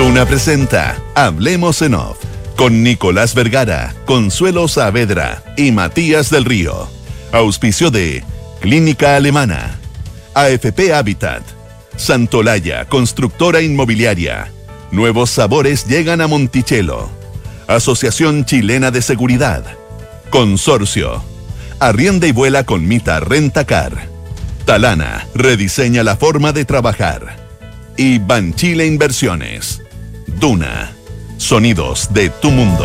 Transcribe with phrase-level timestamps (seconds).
[0.00, 2.16] Duna presenta Hablemos en Off
[2.56, 6.88] con Nicolás Vergara, Consuelo Saavedra y Matías del Río.
[7.32, 8.24] Auspicio de
[8.60, 9.78] Clínica Alemana,
[10.32, 11.42] AFP Habitat,
[11.96, 14.50] Santolaya, constructora inmobiliaria.
[14.90, 17.10] Nuevos sabores llegan a Monticello.
[17.66, 19.64] Asociación Chilena de Seguridad.
[20.30, 21.22] Consorcio.
[21.78, 24.08] Arrienda y vuela con Mita Rentacar.
[24.64, 27.36] Talana rediseña la forma de trabajar.
[27.98, 29.82] Y Banchile Inversiones.
[30.38, 30.92] Duna.
[31.36, 32.84] Sonidos de tu mundo.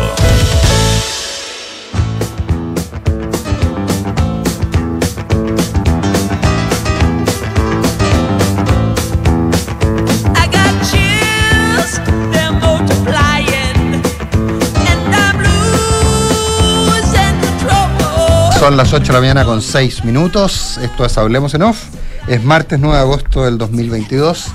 [18.58, 20.78] Son las 8 de la mañana con 6 minutos.
[20.82, 21.84] Esto es Hablemos en Off.
[22.26, 24.46] Es martes 9 de agosto del 2022.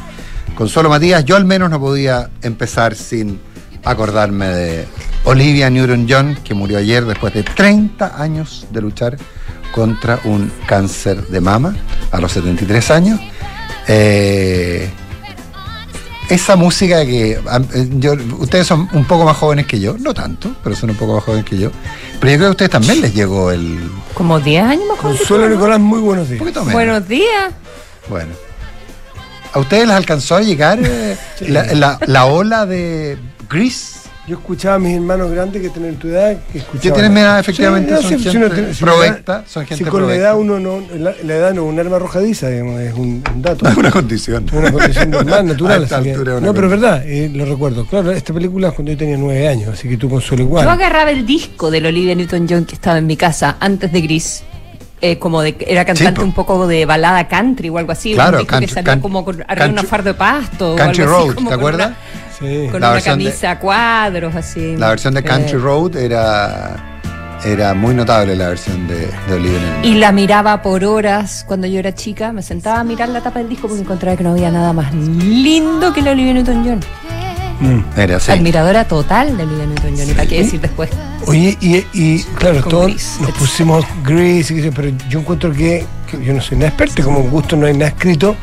[0.55, 3.40] Consuelo Matías, yo al menos no podía empezar sin
[3.84, 4.88] acordarme de
[5.24, 9.18] Olivia Newton-John, que murió ayer después de 30 años de luchar
[9.71, 11.76] contra un cáncer de mama
[12.12, 13.20] a los 73 años.
[13.88, 14.90] Eh,
[16.30, 20.55] esa música que eh, yo, ustedes son un poco más jóvenes que yo, no tanto,
[20.63, 21.71] pero son un poco más jóvenes que yo.
[22.20, 23.80] Pero yo creo que a ustedes también les llegó el
[24.13, 25.49] Como 10 años más Consuelo.
[25.49, 26.40] Nicolás, muy buenos un días.
[26.40, 26.74] poquito menos.
[26.74, 27.54] Buenos días.
[28.10, 28.51] Bueno.
[29.54, 33.18] ¿A ustedes les alcanzó a llegar eh, la, la- la ola de
[33.49, 33.99] Grease?
[34.27, 36.93] Yo escuchaba a mis hermanos grandes que tienen tu edad, que escuchaban.
[36.99, 39.90] Tienen edad, efectivamente, no, son si- si gente uno tiene- si provecta, son gente Si
[39.90, 42.93] con la edad uno no, la, la edad no es un arma arrojadiza, digamos, es
[42.93, 43.68] un, un dato.
[43.68, 44.46] Es una condición.
[44.46, 45.82] Es una condición normal, natural.
[45.82, 47.86] A esta así que- no, pero es verdad, eh, lo recuerdo.
[47.88, 50.63] Claro, esta película es cuando yo tenía nueve años, así que tú consuelo igual.
[50.65, 54.43] Yo agarraba el disco del Olivia Newton-John que estaba en mi casa antes de Gris.
[55.02, 56.26] Eh, como de era cantante po.
[56.26, 58.13] un poco de balada country o algo así.
[58.13, 60.74] Claro, un disco country- que salió can- como con arriba country- una fardo de pasto.
[60.74, 61.88] o Country algo así, Road, como ¿te con acuerdas?
[61.88, 61.98] una-
[62.40, 62.68] Sí.
[62.71, 64.75] Con La una versión de- camisa a cuadros, así.
[64.78, 66.75] La versión de Eh, Country Road era,
[67.46, 69.59] era muy notable, la versión de, de Olivia.
[69.84, 72.31] Y la miraba por horas cuando yo era chica.
[72.31, 74.92] Me sentaba a mirar la tapa del disco porque encontraba que no había nada más
[74.94, 76.80] lindo que la Olivia Newton-John.
[77.98, 78.32] Era así.
[78.32, 80.10] Admiradora total de Olivia Newton-John.
[80.10, 80.90] ¿Y para qué decir después?
[81.28, 83.38] Oye, y, y claro, todos Grease, nos etc.
[83.38, 87.68] pusimos gris, pero yo encuentro que, que yo no soy nada experto, como gusto no
[87.68, 88.36] hay nada escrito.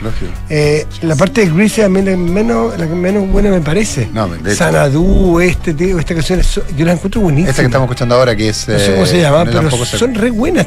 [0.49, 4.09] Eh, la parte de Grease a mí la, menos, la que menos buena me parece.
[4.12, 6.41] No, de- Sanadu, este, tío, esta canción,
[6.77, 7.50] yo la encuentro buenísima.
[7.50, 8.69] Esta que estamos escuchando ahora, que es.
[8.69, 10.67] No sé cómo eh, se llama, yo pero son re buenas.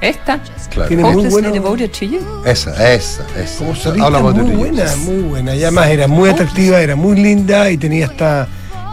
[0.00, 0.40] Esta.
[0.70, 0.88] Claro.
[0.88, 2.20] Tiene muy You.
[2.44, 3.58] Esa, esa, esa.
[3.58, 5.54] Como solista, about muy buena, muy buena.
[5.56, 8.46] Y además era muy atractiva, era muy linda y tenía esta,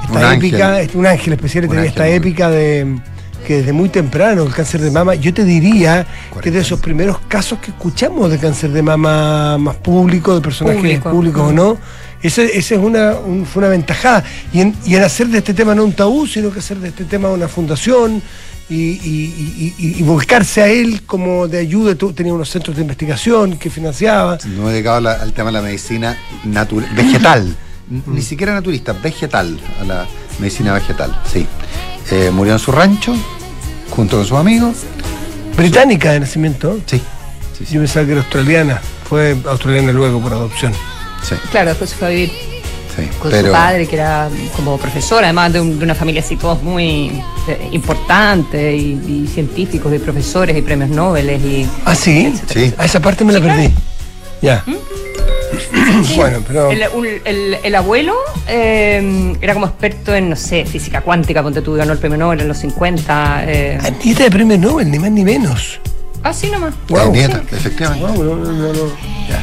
[0.05, 0.83] esta Un épica, ángel.
[0.85, 2.97] este- un ángel especial y Un tenía ángel esta muy épica de
[3.45, 6.07] que desde muy temprano el cáncer de mama, yo te diría
[6.41, 10.39] que es de esos primeros casos que escuchamos de cáncer de mama más público, de
[10.39, 11.09] personajes Público.
[11.11, 11.77] públicos o no.
[12.21, 14.23] Ese, ese es una, un- fue una ventajada.
[14.53, 16.87] Y en, y en hacer de este tema no un tabú, sino que hacer de
[16.87, 18.21] este tema una fundación
[18.69, 18.95] y, y-
[19.57, 21.95] y- y- y buscarse a él como de ayuda.
[21.95, 24.37] Tú- Tenía unos centros de investigación que financiaba.
[24.45, 27.55] No he dedicado la- al tema de la medicina natural, vegetal.
[28.07, 30.07] Ni siquiera naturista, vegetal, a la
[30.39, 31.45] medicina vegetal, sí.
[32.11, 33.13] Eh, murió en su rancho,
[33.89, 34.77] junto con sus amigos.
[35.57, 36.79] Británica de nacimiento.
[36.85, 37.01] Sí,
[37.57, 37.73] sí, sí.
[37.75, 38.81] Yo pensaba que era australiana.
[39.07, 40.73] Fue australiana luego por adopción.
[41.27, 42.31] sí, Claro, después se fue a vivir
[42.95, 43.07] sí.
[43.19, 46.35] con Pero, su padre, que era como profesor, además de, un- de una familia así,
[46.35, 51.67] todos muy eh, importantes y, y científicos y profesores y premios Nobel y...
[51.85, 52.33] Ah, sí.
[52.51, 52.73] Sí.
[52.77, 53.69] A esa parte me la perdí.
[54.41, 54.63] Ya.
[56.15, 56.71] bueno, pero.
[56.71, 58.13] El, un- el- el abuelo
[58.47, 62.41] eh, era como experto en, no sé, física cuántica, ponte tú, ganó el premio Nobel
[62.41, 63.43] en los 50.
[63.47, 63.77] Eh.
[64.17, 65.79] De premio Nobel, ni más ni menos.
[66.23, 66.73] Ah, sí, nomás.
[66.87, 67.11] Wow.
[67.11, 68.05] nieta, efectivamente.
[68.05, 69.13] Wow, no, no, no, no.
[69.29, 69.41] Ya,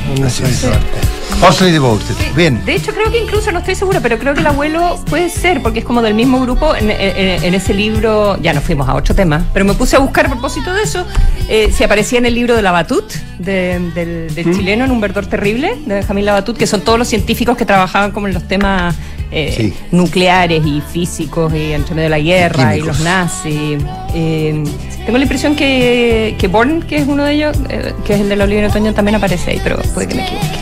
[1.72, 2.14] Devoted.
[2.34, 2.62] Bien.
[2.64, 5.62] De hecho, creo que incluso, no estoy segura, pero creo que el abuelo puede ser,
[5.62, 6.74] porque es como del mismo grupo.
[6.74, 9.98] En, en- en ese libro, ya nos fuimos a otro tema, pero me puse a
[10.00, 11.06] buscar a propósito de eso,
[11.48, 15.00] eh, si aparecía en el libro de la Batut, de- del, del chileno, en Un
[15.00, 18.46] verdor terrible, de Benjamín Labatut, que son todos los científicos que trabajaban como en los
[18.46, 18.94] temas
[19.32, 19.74] eh, Sí.
[19.92, 23.78] nucleares y físicos y entre medio de la guerra y, los nazis.
[24.14, 24.64] Eh,
[25.06, 28.28] tengo la impresión que, que Born, que es uno de ellos, eh, que es el
[28.28, 30.58] de la Olivia Newton-John, también aparece ahí, pero puede que me equivoque.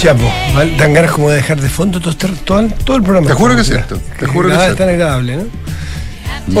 [0.00, 0.22] Chapo,
[0.54, 3.26] val- dan ganas como de dejar de fondo todo, este- todo, el- todo el programa.
[3.26, 5.42] Te juro que es cierto, te juro que es tan agradable, ¿no?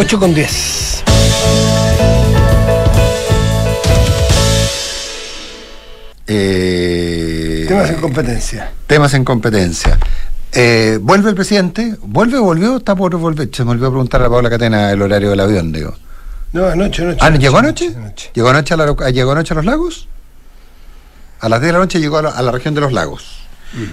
[0.00, 1.04] 8 con 10.
[6.30, 8.70] Eh, Temas en competencia.
[8.86, 9.98] temas en competencia.
[10.52, 11.96] Eh, ¿Vuelve el presidente?
[12.02, 12.76] ¿Vuelve o volvió?
[12.76, 13.48] Está por volver.
[13.52, 15.94] Se me olvidó preguntar a Paula Catena el horario del avión, digo.
[16.52, 17.18] No, anoche, anoche.
[17.22, 17.94] Ah, ¿no ¿llegó anoche?
[17.96, 18.30] anoche.
[18.34, 20.08] ¿Llegó anoche a, la- ¿Llegó anoche a los lagos?
[21.40, 23.40] A las 10 de la noche llegó a la, a la región de los lagos.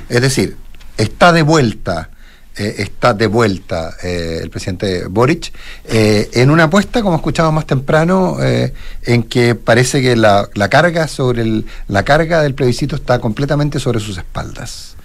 [0.09, 0.57] Es decir,
[0.97, 2.09] está de vuelta.
[2.57, 5.51] Eh, está de vuelta eh, el presidente Boric
[5.83, 11.07] eh, en una apuesta, como escuchamos más temprano, en que parece que la, la carga
[11.07, 14.95] sobre el, la carga del plebiscito está completamente sobre sus espaldas.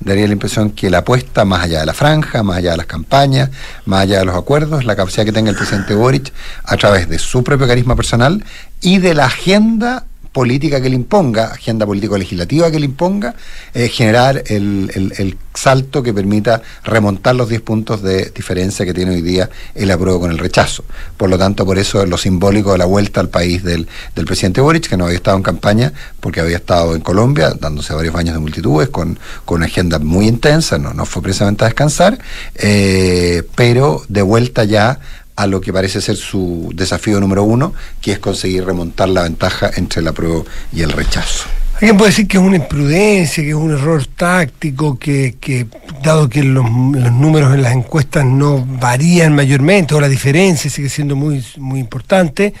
[0.00, 2.86] Daría la impresión que la apuesta, más allá de la franja, más allá de las
[2.86, 3.50] campañas,
[3.86, 6.32] más allá de los acuerdos, la capacidad que tenga el presidente Boric
[6.64, 8.44] a través de su propio carisma personal
[8.80, 10.04] y de la agenda
[10.40, 13.34] política que le imponga, agenda político-legislativa que le imponga,
[13.72, 19.12] eh, generar el, el- salto que permita remontar los 10 puntos de diferencia que tiene
[19.12, 20.84] hoy día el apruebo con el rechazo.
[21.16, 24.26] Por lo tanto, por eso es lo simbólico de la vuelta al país del, del
[24.26, 28.12] presidente Boric, que no había estado en campaña porque había estado en Colombia, dándose varios
[28.12, 32.18] baños de multitudes, con, con una agenda muy intensa, no, no fue precisamente a descansar,
[32.56, 35.00] eh, pero de vuelta ya
[35.36, 39.70] a lo que parece ser su desafío número uno, que es conseguir remontar la ventaja
[39.76, 41.44] entre el apruebo y el rechazo.
[41.74, 45.66] Alguien puede decir que es una imprudencia, que es un error táctico, que, que
[46.02, 51.16] dado que los, números en las encuestas no varían mayormente, o la diferencia sigue siendo
[51.16, 52.54] muy, muy importante,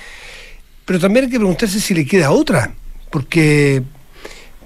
[0.84, 2.74] pero también hay que preguntarse si le queda otra,
[3.08, 3.82] porque,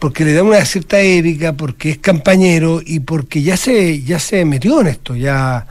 [0.01, 4.45] porque le da una cierta épica, porque es campañero y porque ya se, ya se
[4.45, 5.65] metió en esto, ya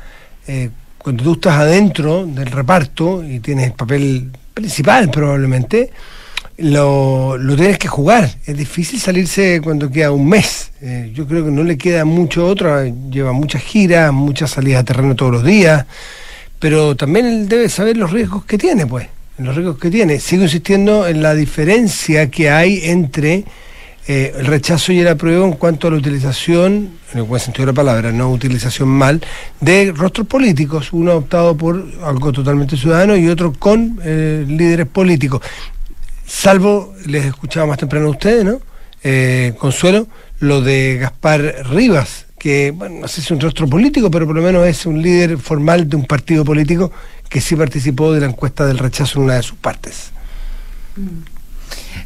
[0.48, 0.70] eh,
[1.02, 5.92] cuando tú estás adentro del reparto y tienes el papel principal probablemente,
[6.58, 8.30] lo, lo tienes que jugar.
[8.46, 10.72] Es difícil salirse cuando queda un mes.
[10.82, 12.84] Eh, yo creo que no le queda mucho otro.
[13.10, 15.86] Lleva muchas giras, muchas salidas a terreno todos los días.
[16.60, 19.08] Pero también él debe saber los riesgos que tiene, pues.
[19.38, 20.20] Los riesgos que tiene.
[20.20, 23.46] Sigo insistiendo en la diferencia que hay entre
[24.12, 27.68] eh, el rechazo y el apruebo en cuanto a la utilización, en el buen sentido
[27.68, 29.22] de la palabra, no utilización mal,
[29.62, 30.92] de rostros políticos.
[30.94, 35.44] Uno optado por algo totalmente ciudadano y otro con eh, líderes políticos.
[36.26, 38.60] Salvo, les escuchaba más temprano a ustedes, ¿no?
[39.04, 40.08] Eh, Consuelo,
[40.40, 44.36] lo de Gaspar Rivas, que, bueno, no sé si es un rostro político, pero por
[44.36, 46.92] lo menos es un líder formal de un partido político
[47.30, 50.10] que sí participó de la encuesta del rechazo en una de sus partes.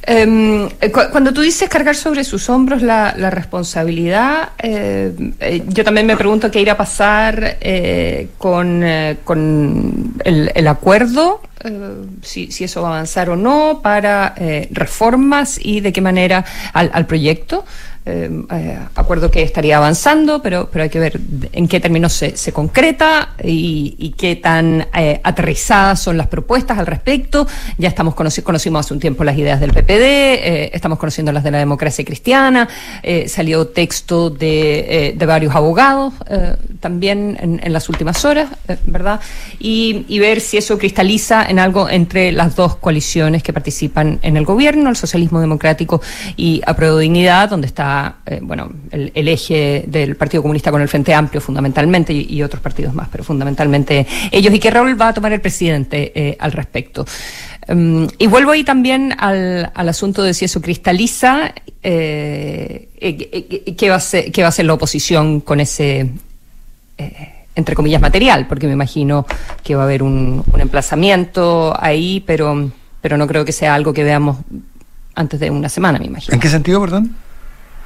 [0.05, 6.05] Em, cu- cuando tú dices cargar sobre sus hombros la, responsabilidad, eh, eh, yo también
[6.05, 11.41] me pregunto qué irá a pasar eh, con, eh, con el, acuerdo,
[12.21, 14.35] si, si eso va a avanzar o no, para
[14.71, 16.43] reformas y de qué manera
[16.73, 17.63] al, al proyecto.
[18.05, 21.19] Eh, eh, acuerdo que estaría avanzando, pero, pero hay que ver
[21.53, 26.85] en qué términos se, se concreta y, qué tan eh, aterrizadas son las propuestas al
[26.85, 27.47] respecto.
[27.77, 31.51] Ya estamos conoci- conocimos hace un tiempo las ideas del PPD, estamos conociendo las de
[31.51, 32.67] la democracia cristiana,
[33.27, 36.13] salió texto de, de varios abogados
[36.79, 38.49] también en, las últimas horas,
[38.85, 39.19] ¿verdad?
[39.59, 44.45] Y, ver si eso cristaliza en algo entre las dos coaliciones que participan en el
[44.45, 46.01] gobierno, el socialismo democrático
[46.37, 47.92] y Apruebo Dignidad, donde está
[48.25, 52.61] eh, bueno el, el eje del Partido Comunista con el Frente Amplio fundamentalmente y, otros
[52.61, 56.51] partidos más, pero fundamentalmente ellos y qué rol va a tomar el presidente eh, al
[56.51, 57.05] respecto.
[57.67, 63.89] Um, y vuelvo ahí también al, al asunto de si eso cristaliza, eh, eh, qué,
[63.89, 66.09] va a ser, qué va a hacer la oposición con ese,
[67.55, 69.25] entre comillas, material, porque me imagino
[69.63, 73.93] que va a haber un, un emplazamiento ahí, pero, pero no creo que sea algo
[73.93, 74.37] que veamos
[75.15, 76.33] antes de una semana, me imagino.
[76.33, 77.15] ¿En qué sentido, perdón?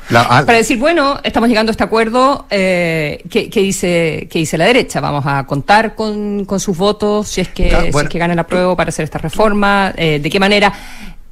[0.10, 4.40] La- ah, Para decir, bueno, estamos llegando a este acuerdo, eh, ¿qué, qué dice, qué
[4.40, 5.02] dice la derecha?
[5.02, 8.08] Vamos a contar con, con sus votos si es que, Claro, si bueno.
[8.08, 10.72] es que gana la prueba para hacer esta reforma, eh, ¿de qué manera?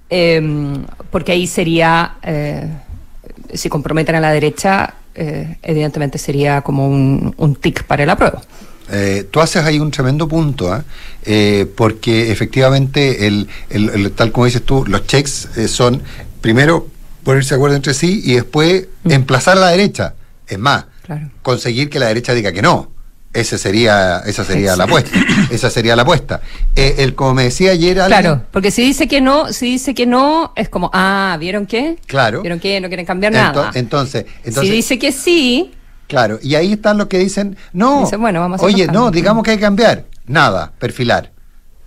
[0.10, 0.41] Eh,
[1.10, 2.67] porque ahí sería, eh,
[3.53, 8.41] si comprometen a la derecha, eh, evidentemente sería como un, un tic para el apruebo.
[8.91, 10.84] Eh, tú haces ahí un tremendo punto, ¿ah?
[11.24, 16.03] Eh, porque efectivamente, el, el- el- tal como dices tú, los checks eh, son,
[16.41, 16.88] primero,
[17.25, 19.12] ponerse de acuerdo entre sí y después Mm.
[19.12, 20.13] emplazar a la derecha.
[20.48, 21.29] Es más, Claro.
[21.41, 22.91] conseguir que la derecha diga que no.
[23.34, 25.12] Ese sería, esa sería la apuesta.
[25.51, 26.39] Esa sería la apuesta.
[26.74, 29.94] Eh, el, como me decía ayer alguien- Claro, porque si dice que no, si dice
[29.94, 31.98] que no, es como, ah, ¿vieron qué?
[32.08, 32.41] Claro.
[32.41, 32.79] ¿Vieron qué?
[32.79, 33.72] No quieren cambiar Ento- nada.
[33.74, 35.74] entonces, entonces si dice que sí,
[36.08, 39.44] Claro, y ahí están los que dicen, no, Dicen, bueno, vamos a oye, no, digamos
[39.44, 40.05] que hay que cambiar.
[40.27, 41.32] Nada, perfilar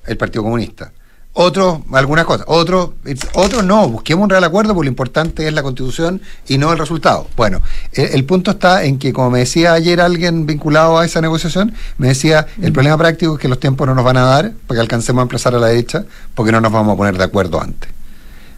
[0.07, 0.93] el Partido Comunista.
[1.41, 2.45] Otros, algunas cosas.
[2.49, 2.91] Otros,
[3.35, 6.79] otros no, busquemos un real acuerdo porque lo importante es la constitución y no el
[6.79, 7.29] resultado.
[7.37, 11.21] Bueno, el, el punto está en que, como me decía ayer alguien vinculado a esa
[11.21, 14.53] negociación, me decía, el problema práctico es que los tiempos no nos van a dar
[14.67, 16.05] para que alcancemos a emplazar a la derecha
[16.35, 17.89] porque no nos vamos a poner de acuerdo antes.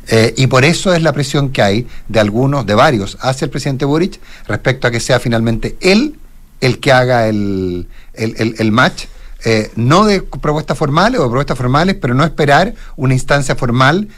[0.09, 3.51] Eh, y por eso es la presión que hay de algunos, de varios, hacia el
[3.51, 4.19] presidente Boric
[4.49, 6.17] respecto a que sea finalmente él
[6.63, 9.05] el que haga el, el- el match,
[9.45, 14.09] eh, no de propuestas formales o de propuestas formales, pero no esperar una instancia formal,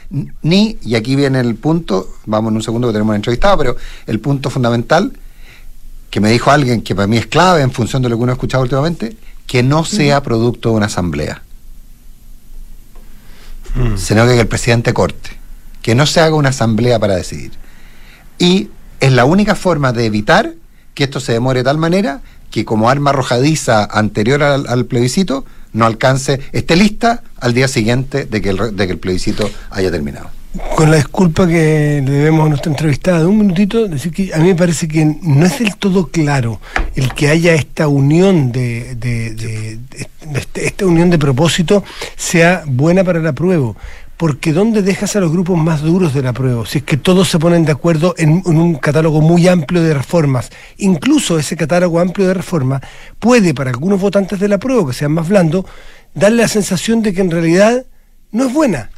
[0.41, 3.77] ni, y aquí viene el punto, vamos en un segundo que tenemos un entrevistado, pero
[4.07, 5.13] el punto fundamental,
[6.09, 8.31] que me dijo alguien que para mí es clave en función de lo que uno
[8.31, 11.41] ha escuchado últimamente, que no sea producto de una asamblea,
[13.75, 13.97] Mm.
[13.97, 15.31] sino que el presidente corte,
[15.81, 17.51] que no se haga una asamblea para decidir.
[18.37, 20.53] Y es la única forma de evitar
[20.93, 22.21] que esto se demore de tal manera
[22.53, 25.43] que como arma arrojadiza anterior al, plebiscito
[25.73, 29.89] no alcance, esté lista al día siguiente de que el, de que el plebiscito haya
[29.89, 30.29] terminado.
[30.75, 34.37] Con la disculpa que le debemos a nuestra entrevistada de un minutito, decir que a
[34.37, 36.61] mí me parece que no es del todo claro
[36.93, 40.07] el que haya esta unión de, de- de- de-
[40.39, 41.83] este- esta unión de propósito
[42.15, 43.75] sea buena para el apruebo.
[44.17, 46.65] Porque ¿dónde dejas a los grupos más duros del apruebo?
[46.65, 49.93] Si es que todos se ponen de acuerdo en, en un catálogo muy amplio de
[49.93, 50.49] reformas.
[50.77, 52.81] Incluso ese catálogo amplio de reformas
[53.19, 55.65] puede, para algunos votantes del apruebo que sean más blandos,
[56.13, 57.85] darle la sensación de que en realidad
[58.31, 58.89] no es buena.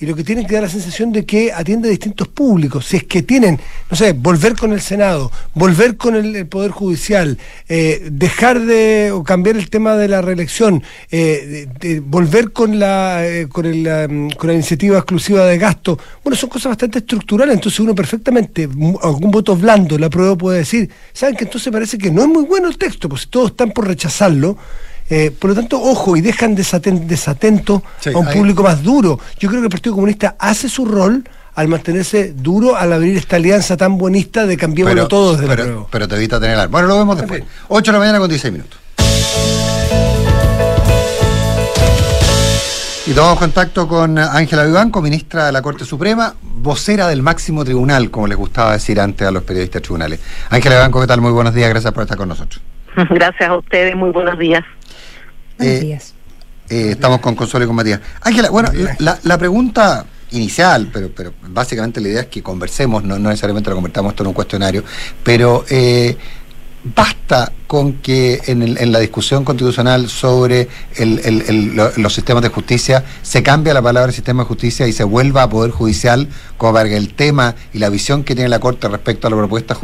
[0.00, 2.84] Y lo que tienen que dar la sensación de que atiende a distintos públicos.
[2.84, 7.38] Si es que tienen, no sé, volver con el Senado, volver con el, Poder Judicial,
[7.68, 10.82] eh, dejar de o cambiar el tema de la reelección,
[11.12, 11.68] eh,
[12.04, 15.96] volver con la, eh, con, el, um, con la iniciativa exclusiva de gasto.
[16.24, 17.54] Bueno, son cosas bastante estructurales.
[17.54, 18.68] Entonces uno perfectamente,
[19.00, 22.42] algún voto blando, la prueba puede decir, ¿saben que entonces parece que no es muy
[22.44, 23.08] bueno el texto?
[23.08, 24.58] Pues si todos están por rechazarlo.
[25.10, 28.82] Eh, por lo tanto, ojo, y dejan desaten- desatento Sí, a un hay- público más
[28.82, 29.18] duro.
[29.38, 31.22] Yo creo que el Partido Comunista hace su rol
[31.54, 35.88] al mantenerse duro al abrir esta alianza tan buenista de cambiémoslo todo desde la pero,
[35.90, 36.66] pero te evita tener...
[36.68, 37.44] Bueno, lo vemos después.
[37.68, 38.80] 8 de la mañana con 16 minutos.
[43.06, 48.10] Y tomamos contacto con Ángela Vivanco, ministra de la Corte Suprema, vocera del máximo tribunal,
[48.10, 50.20] como les gustaba decir antes a los periodistas tribunales.
[50.48, 51.20] Ángela Vivanco, ¿qué tal?
[51.20, 52.62] Muy buenos días, gracias por estar con nosotros.
[53.10, 54.62] Gracias a ustedes, muy buenos días.
[55.58, 56.14] Buenos Eh, días.
[56.68, 58.00] Eh, estamos con Consuelo y con Matías.
[58.22, 63.28] Ángela, bueno, la, pregunta inicial, pero, pero básicamente la idea es que conversemos, no, no
[63.28, 64.82] necesariamente lo convertamos esto en un cuestionario,
[65.22, 66.16] pero eh,
[66.84, 72.12] basta con que en, el- en la discusión constitucional sobre el- el- el- lo- los
[72.12, 75.70] sistemas de justicia se cambie la palabra sistema de justicia y se vuelva a poder
[75.70, 79.30] judicial como para que el tema y la visión que tiene la Corte respecto a
[79.30, 79.76] la propuesta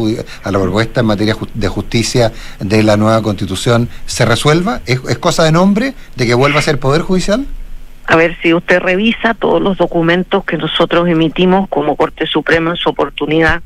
[0.45, 4.83] a la propuesta en materia de justicia de la nueva constitución se resuelva?
[4.85, 7.47] ¿Es, es cosa de nombre de que vuelva a ser poder judicial?
[8.07, 12.77] A ver si usted revisa todos los documentos que nosotros emitimos como Corte Suprema en
[12.77, 13.63] su oportunidad.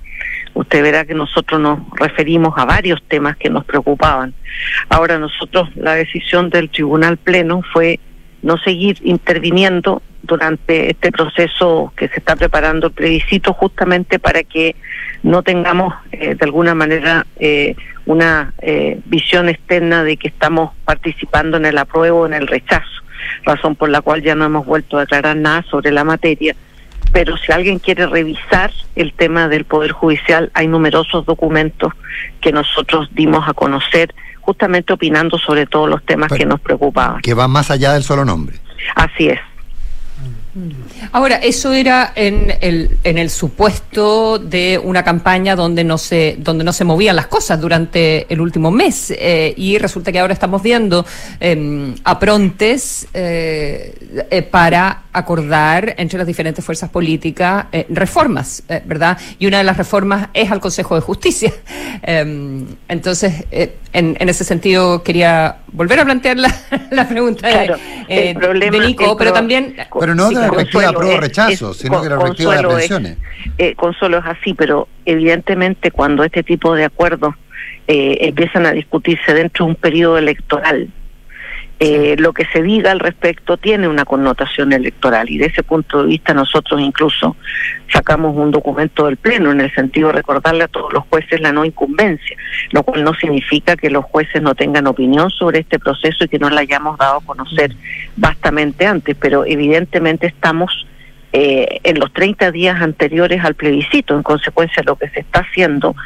[0.54, 4.34] Usted verá que nosotros nos referimos a varios temas que nos preocupaban.
[4.88, 7.98] Ahora nosotros, la decisión del Tribunal Pleno fue
[8.42, 14.76] no seguir interviniendo durante este proceso que se está preparando el plebiscito justamente para que
[15.22, 17.74] no tengamos eh, de alguna manera eh,
[18.06, 23.02] una eh, visión externa de que estamos participando en el apruebo o en el rechazo,
[23.44, 26.54] razón por la cual ya no hemos vuelto a declarar nada sobre la materia.
[27.14, 31.92] Pero si alguien quiere revisar el tema del Poder Judicial, hay numerosos documentos
[32.40, 37.20] que nosotros dimos a conocer, justamente opinando sobre todos los temas Pero- que nos preocupaban.
[37.22, 38.56] Que va más allá del solo nombre.
[38.96, 39.38] Así es.
[41.12, 46.64] Ahora, eso era en el, en el supuesto de una campaña donde no se, donde
[46.64, 49.12] no se movían las cosas durante el último mes.
[49.16, 51.04] eh, y resulta que ahora estamos viendo
[51.40, 59.16] eh, aprontes eh, para acordar entre las diferentes fuerzas políticas eh, reformas, eh, ¿verdad?
[59.38, 61.52] Y una de las reformas es al Consejo de Justicia.
[62.06, 66.54] Eh, entonces, en, en ese sentido, quería volver a plantear la,
[66.90, 67.74] la pregunta de,
[68.08, 69.76] eh, el problema de Nico, el pero también...
[70.00, 70.46] Pero no de la
[70.88, 73.18] apruebo es- rechazo, es- sino que la perspectiva de las Consuelo es- pensiones.
[73.58, 77.34] eh, Consuelo es así, pero evidentemente cuando este tipo de acuerdos
[77.86, 80.88] eh, empiezan a discutirse dentro de un periodo electoral,
[81.80, 86.02] eh, lo que se diga al respecto tiene una connotación electoral y de ese punto
[86.02, 87.36] de vista nosotros incluso
[87.92, 91.52] sacamos un documento del Pleno en el sentido de recordarle a todos los jueces la
[91.52, 92.36] no incumbencia,
[92.70, 96.38] lo cual no significa que los jueces no tengan opinión sobre este proceso y que
[96.38, 97.74] no la hayamos dado a conocer
[98.16, 100.86] bastante antes, pero evidentemente estamos
[101.32, 104.14] eh, en los 30 días anteriores al plebiscito.
[104.14, 105.96] En consecuencia, lo que se está haciendo,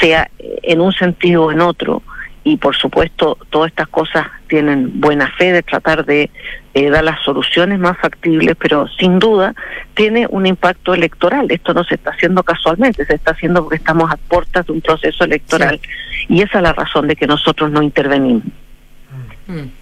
[0.00, 2.02] sea eh, en un sentido o en otro,
[2.44, 6.30] y por supuesto, todas estas cosas tienen buena fe de tratar de
[6.74, 9.54] eh, dar las soluciones más factibles, pero sin duda
[9.94, 11.46] tiene un impacto electoral.
[11.50, 14.80] Esto no se está haciendo casualmente, se está haciendo porque estamos a puertas de un
[14.80, 15.80] proceso electoral.
[16.28, 18.44] Y esa es la razón de que nosotros no intervenimos.
[19.46, 19.77] Mm.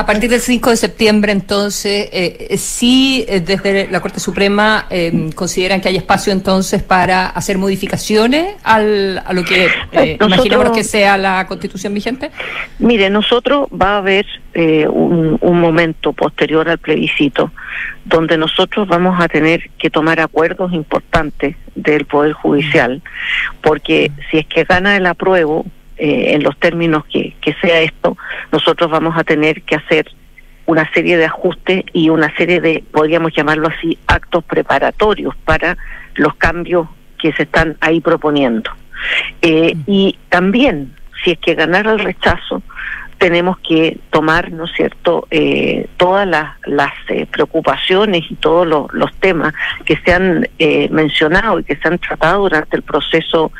[0.00, 5.30] A partir del 5 de septiembre, entonces, eh, sí, eh, desde la Corte Suprema eh,
[5.34, 10.70] consideran que hay espacio entonces para hacer modificaciones al, a lo que eh, Nosotros- imaginemos
[10.70, 12.30] que sea la constitución vigente.
[12.78, 14.24] Mire, nosotros va a haber
[14.54, 17.50] eh, un, un momento posterior al plebiscito
[18.04, 23.02] donde nosotros vamos a tener que tomar acuerdos importantes del Poder Judicial,
[23.62, 25.66] porque si es que gana el apruebo,
[25.98, 28.16] eh, en los términos que, que sea esto,
[28.52, 30.10] nosotros vamos a tener que hacer
[30.66, 35.78] una serie de ajustes y una serie de, podríamos llamarlo así, actos preparatorios para
[36.14, 36.88] los cambios
[37.18, 38.70] que se están ahí proponiendo.
[39.40, 42.62] Eh, y también, si es que ganara el rechazo,
[43.18, 48.92] tenemos que tomar, ¿no es cierto?, eh, todas las, las eh, preocupaciones y todos los,
[48.92, 49.52] los temas
[49.84, 53.52] que se han eh, mencionado y que se han tratado durante el proceso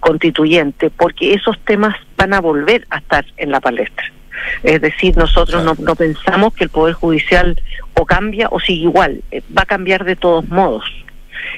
[0.00, 4.04] constituyente, porque esos temas van a volver a estar en la palestra.
[4.62, 7.60] Es decir, nosotros no, no pensamos que el Poder Judicial
[7.94, 10.84] o cambia o sigue igual, eh, va a cambiar de todos modos.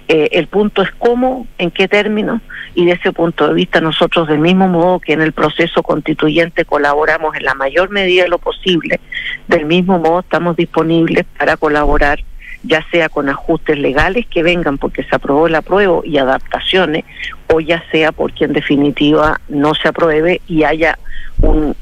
[0.07, 2.41] Eh, el punto es cómo, en qué términos,
[2.75, 6.65] y de ese punto de vista nosotros del mismo modo que en el proceso constituyente
[6.65, 9.01] colaboramos en la mayor medida de lo posible,
[9.49, 12.21] del mismo modo estamos disponibles para colaborar
[12.63, 17.05] ya sea con ajustes legales que vengan porque se aprobó el apruebo y adaptaciones,
[17.53, 20.99] o ya sea porque en definitiva no se apruebe y haya
[21.41, 21.75] un,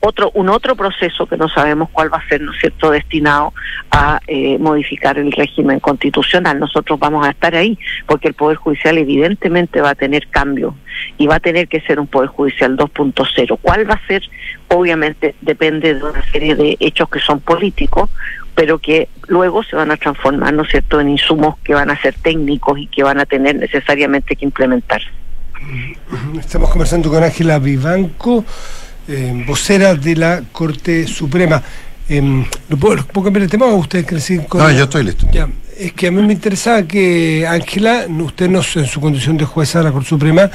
[0.00, 3.52] otro un otro proceso que no sabemos cuál va a ser, ¿no cierto?, destinado
[3.90, 6.58] a eh, modificar el régimen constitucional.
[6.58, 10.74] Nosotros vamos a estar ahí porque el Poder Judicial evidentemente va a tener cambios
[11.16, 13.58] y va a tener que ser un Poder Judicial 2.0.
[13.62, 14.22] ¿Cuál va a ser?
[14.68, 18.10] Obviamente depende de una serie de hechos que son políticos,
[18.58, 22.02] pero que luego se van a transformar, ¿no es cierto?, en insumos que van a
[22.02, 25.06] ser técnicos y que van a tener necesariamente que implementarse.
[26.36, 28.44] Estamos conversando con Ángela Vivanco,
[29.06, 31.62] eh, vocera de la Corte Suprema.
[32.08, 34.60] Em, ¿lo puedo, lo puedo cambiar de tema o ustedes quieren seguir con.?
[34.60, 35.28] No, yo estoy listo.
[35.30, 35.48] Ya,
[35.78, 39.78] es que a mí me interesaba que Ángela, usted no en su condición de jueza
[39.78, 40.50] de la Corte Suprema,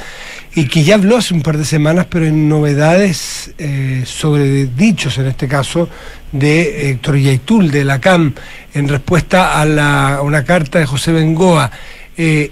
[0.54, 5.16] y que ya habló hace un par de semanas, pero en novedades eh, sobre dichos,
[5.16, 5.88] en este caso,
[6.34, 8.34] de Héctor Yaitul, de la CAM,
[8.74, 11.70] en respuesta a, la- a una carta de José Bengoa.
[12.16, 12.50] Eh,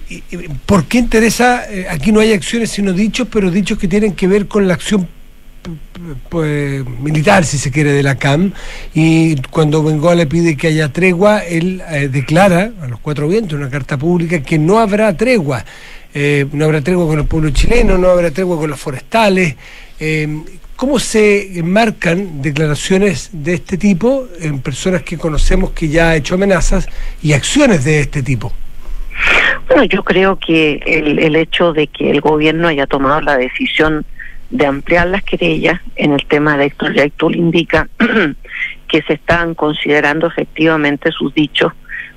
[0.66, 1.64] ¿Por qué interesa?
[1.70, 4.74] eh, aquí no hay acciones sino dichos, pero dichos que tienen que ver con la
[4.74, 5.07] acción
[6.28, 8.52] pues, militar, si se quiere, de la CAM.
[8.94, 13.52] Y cuando Bengoa le pide que haya tregua, él eh, declara a los cuatro vientos,
[13.52, 15.64] en una carta pública, que no habrá tregua.
[16.14, 19.54] Eh, no habrá tregua con el pueblo chileno, no habrá tregua con los forestales.
[20.00, 20.28] Eh,
[20.83, 26.35] ¿Cómo se enmarcan declaraciones de este tipo en personas que conocemos que ya ha hecho
[26.35, 26.88] amenazas
[27.23, 28.53] y acciones de este tipo?
[29.68, 34.05] Bueno, yo creo que el, el hecho de que el gobierno haya tomado la decisión
[34.51, 37.88] de ampliar las querellas en el tema de Héctor Yaitul indica
[38.88, 41.73] que se están considerando efectivamente sus dichos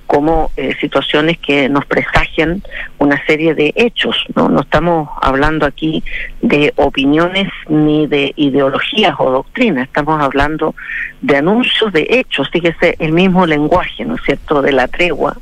[0.08, 2.62] como eh, situaciones que nos presagian
[3.00, 4.50] una serie de hechos, ¿no?
[4.50, 6.04] No estamos hablando aquí
[6.42, 10.76] de opiniones ni de ideologías o doctrinas, estamos hablando
[11.22, 15.38] de anuncios de hechos, fíjese el mismo lenguaje, ¿no es cierto?, de la tregua,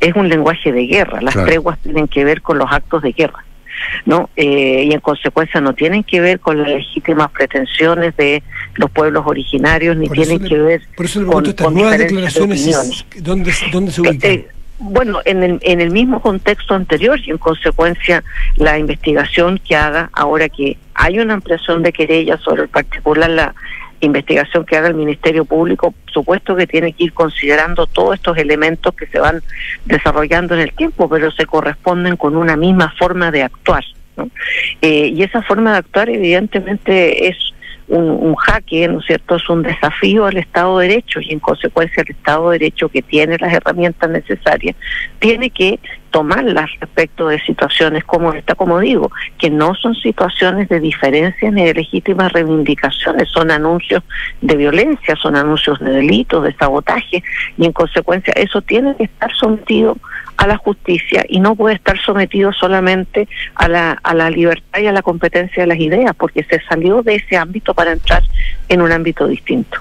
[0.00, 1.20] es un lenguaje de guerra.
[1.22, 1.48] Las Claro.
[1.48, 3.44] treguas tienen que ver con los actos de guerra,
[4.06, 4.30] ¿no?
[4.36, 8.42] Eh, y en consecuencia no tienen que ver con las legítimas pretensiones de
[8.74, 11.98] los pueblos originarios, ni tienen le- que ver Por eso le con, estas con nuevas
[11.98, 13.06] de declaraciones, opiniones.
[13.22, 14.30] ¿dónde, ¿dónde se ubican?
[14.30, 14.46] eh,
[14.84, 18.24] bueno, en el, en el mismo contexto anterior y en consecuencia
[18.56, 23.54] la investigación que haga ahora que hay una ampliación de querellas sobre el particular la
[24.06, 28.94] investigación que haga el Ministerio Público, supuesto que tiene que ir considerando todos estos elementos
[28.94, 29.42] que se van
[29.84, 33.84] desarrollando en el tiempo, pero se corresponden con una misma forma de actuar.
[34.16, 34.28] ¿no?
[34.80, 37.36] Eh, y esa forma de actuar evidentemente es
[37.88, 39.36] un, un jaque, ¿no es cierto?
[39.36, 43.02] Es un desafío al Estado de Derecho y en consecuencia el Estado de Derecho que
[43.02, 44.76] tiene las herramientas necesarias
[45.18, 45.78] tiene que
[46.12, 51.64] tomarlas respecto de situaciones como esta, como digo, que no son situaciones de diferencia ni
[51.64, 54.04] de legítimas reivindicaciones, son anuncios
[54.40, 57.24] de violencia, son anuncios de delitos, de sabotaje
[57.58, 59.96] y en consecuencia eso tiene que estar sometido
[60.36, 64.86] a la justicia y no puede estar sometido solamente a la, a la libertad y
[64.86, 68.22] a la competencia de las ideas, porque se salió de ese ámbito para entrar
[68.68, 69.78] en un ámbito distinto.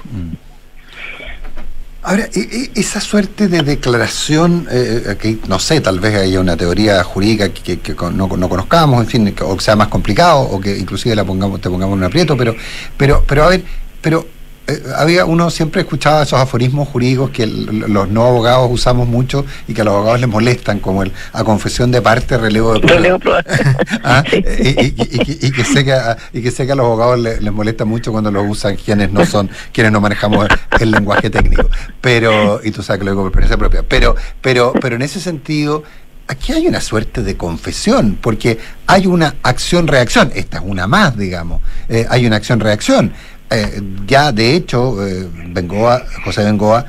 [2.03, 2.39] Ahora, e-
[2.73, 7.03] e- esa suerte de declaración, eh, eh, que no sé, tal vez haya una teoría
[7.03, 10.75] jurídica que, que- no, no conozcamos, en fin, o que sea más complicado, o que
[10.77, 12.55] inclusive la pongamos, te pongamos en un aprieto, pero,
[12.97, 13.63] pero, pero a ver,
[14.01, 14.25] pero
[14.67, 19.45] eh, había uno siempre escuchaba esos aforismos jurídicos que el- los no abogados usamos mucho
[19.67, 22.79] y que a los abogados les molestan, como el a confesión de parte, relevo de
[22.79, 22.97] prueba.
[22.97, 23.43] Relevo de prueba.
[24.03, 24.37] Ah, Sí.
[24.37, 27.19] y, y- y- y que- sé que a, y que sé que a los abogados
[27.19, 30.47] le- les molesta mucho cuando lo usan quienes no son, quienes no manejamos
[30.79, 31.69] el lenguaje técnico.
[31.99, 33.83] Pero, y tú sabes que lo digo por experiencia propia.
[33.87, 35.83] Pero, pero, pero en ese sentido,
[36.27, 40.31] aquí hay una suerte de confesión, porque hay una acción-reacción.
[40.33, 41.61] Esta es una más, digamos.
[41.89, 43.13] Eh, hay una acción-reacción.
[43.51, 46.85] Eh, ya de hecho, eh, Bengoa, José Bengoa,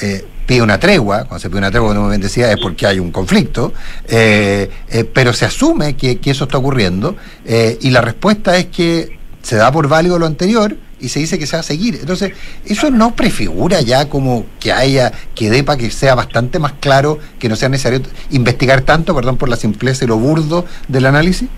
[0.00, 2.98] eh, pide una tregua, cuando se pide una tregua, como bien decía, es porque hay
[2.98, 3.74] un conflicto,
[4.06, 9.88] pero se asume que, eso está ocurriendo y la respuesta es que se da por
[9.88, 11.96] válido lo anterior y se dice que se va a seguir.
[12.00, 12.32] Entonces,
[12.66, 17.18] eso no prefigura ya como que haya, que dé para que sea bastante más claro,
[17.38, 21.48] que no sea necesario investigar tanto, perdón por la simpleza y lo burdo del análisis.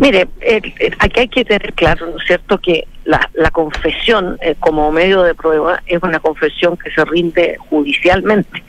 [0.00, 4.38] Mire, el- el- aquí hay que tener claro, ¿no es cierto?, que la, la confesión
[4.42, 8.62] eh, como medio de prueba es una confesión que se rinde judicialmente.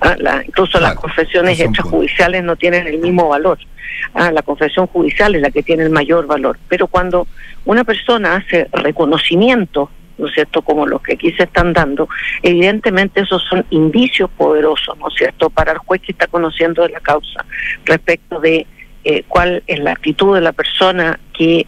[0.00, 1.96] Ah, la- incluso las confesiones ese es un hechas punto.
[1.98, 3.58] judiciales no tienen el mismo valor.
[4.14, 6.58] Ah, la confesión judicial es la que tiene el mayor valor.
[6.68, 7.26] Pero cuando
[7.64, 12.08] una persona hace reconocimiento, ¿no es cierto?, como los que aquí se están dando,
[12.42, 16.90] evidentemente esos son indicios poderosos, ¿no es cierto?, para el juez que está conociendo de
[16.90, 17.44] la causa
[17.84, 18.66] respecto de
[19.04, 21.66] eh, cuál es la actitud de la persona, qué,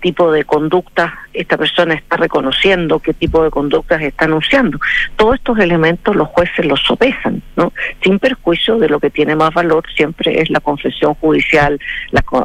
[0.00, 4.78] tipo de conducta esta persona está reconociendo, qué tipo de conductas está anunciando.
[5.16, 7.72] Todos estos elementos los jueces los sopesan, ¿no?
[8.00, 11.80] Sin perjuicio de lo que tiene más valor siempre es la confesión judicial,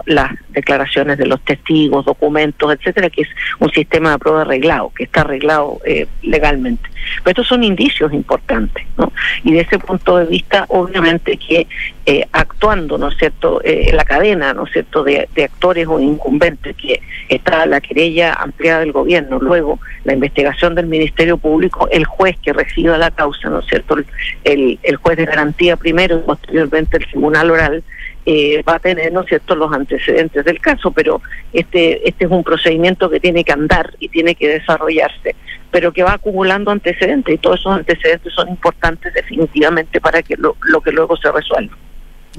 [0.05, 5.03] las declaraciones de los testigos, documentos, etcétera, que es un sistema de prueba arreglado, que
[5.03, 6.89] está arreglado eh, legalmente.
[7.23, 9.13] Pero estos son indicios importantes, ¿no?
[9.43, 11.67] Y de ese punto de vista, obviamente que
[12.07, 15.99] eh, actuando, ¿no es cierto?, eh, la cadena, ¿no es cierto?, de, de actores o
[15.99, 22.05] incumbentes, que está la querella ampliada del gobierno, luego la investigación del Ministerio Público, el
[22.05, 23.97] juez que reciba la causa, ¿no es cierto?,
[24.43, 27.83] el, el, juez de garantía primero y posteriormente el tribunal oral,
[28.25, 31.21] eh, va a tener, ¿no es cierto?, los antecedentes del caso, pero
[31.53, 35.35] este, este es un procedimiento que tiene que andar y tiene que desarrollarse,
[35.71, 40.55] pero que va acumulando antecedentes y todos esos antecedentes son importantes definitivamente para que lo,
[40.61, 41.75] lo que luego se resuelva.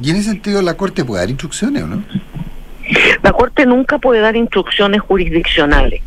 [0.00, 2.04] Y en ese sentido, la Corte puede dar instrucciones, ¿o no?
[3.22, 6.02] La Corte nunca puede dar instrucciones jurisdiccionales,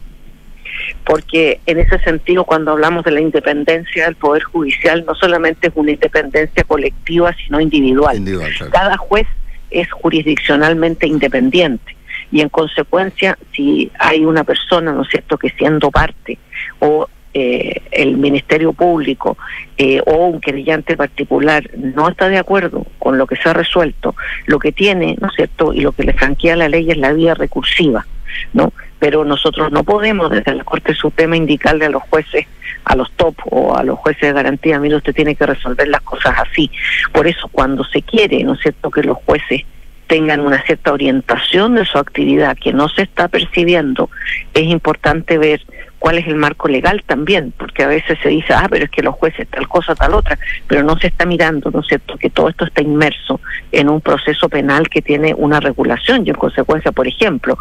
[1.06, 5.74] porque en ese sentido, cuando hablamos de la independencia del Poder Judicial, no solamente es
[5.76, 8.18] una independencia colectiva, sino individual.
[8.18, 8.72] Individual, claro.
[8.72, 9.28] Cada juez
[9.70, 11.96] es jurisdiccionalmente independiente
[12.32, 16.38] y en consecuencia, si hay una persona, ¿no es cierto?, que siendo parte
[16.80, 19.38] o eh, el Ministerio Público
[19.78, 24.16] eh, o un querellante particular no está de acuerdo con lo que se ha resuelto,
[24.48, 27.14] lo que tiene, ¿no es cierto?, y lo que le franquea la ley es la
[27.14, 28.08] vía recursiva,
[28.54, 28.74] ¿no?
[28.98, 32.48] Pero nosotros no podemos desde la Corte Suprema indicarle a los jueces,
[32.86, 36.02] a los top o a los jueces de garantía, mire, usted tiene que resolver las
[36.02, 36.72] cosas así.
[37.14, 39.62] Por eso cuando se quiere, ¿no cierto?, que los jueces
[40.08, 44.10] tengan una cierta orientación de su actividad que no se está percibiendo,
[44.56, 45.62] es importante ver
[46.00, 49.04] cuál es el marco legal también, porque a veces se dice, ah, pero es que
[49.04, 52.30] los jueces tal cosa, tal otra, pero no se está mirando, ¿no es cierto?, que
[52.30, 56.92] todo esto está inmerso en un proceso penal que tiene una regulación y en consecuencia,
[56.94, 57.58] por ejemplo,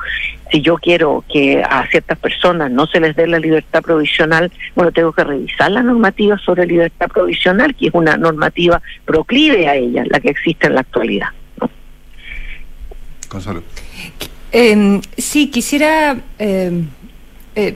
[0.51, 4.92] si yo quiero que a ciertas personas no se les dé la libertad provisional, bueno,
[4.92, 10.05] tengo que revisar la normativa sobre libertad provisional, que es una normativa proclive a ella,
[10.07, 11.29] la que existe en la actualidad.
[11.61, 11.68] ¿no?
[13.29, 13.62] Consuelo.
[14.53, 16.16] Eh, sí, quisiera.
[16.38, 16.85] eh,
[17.61, 17.75] eh,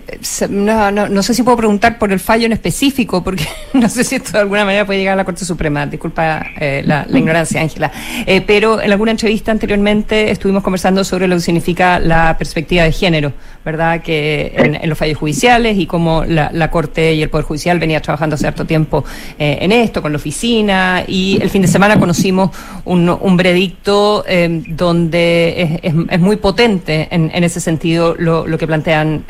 [0.49, 4.05] no, no, no sé si puedo preguntar por el fallo en específico, porque no sé
[4.05, 5.87] si esto de alguna manera puede llegar a la Corte Suprema.
[5.87, 7.91] Disculpa eh, la, ignorancia, Ángela.
[8.25, 12.93] Eh, pero en alguna entrevista anteriormente estuvimos conversando sobre lo que significa la perspectiva de
[12.93, 13.33] género,
[13.65, 14.01] ¿verdad?
[14.03, 18.35] Que en, los fallos judiciales y cómo la, Corte y el Poder Judicial venía trabajando
[18.35, 19.05] hace harto tiempo
[19.37, 21.03] eh, en esto, con la oficina.
[21.09, 22.51] Y el fin de semana conocimos
[22.85, 24.25] un, un veredicto
[24.69, 29.25] donde es, es- es muy potente en, en ese sentido lo, lo que plantean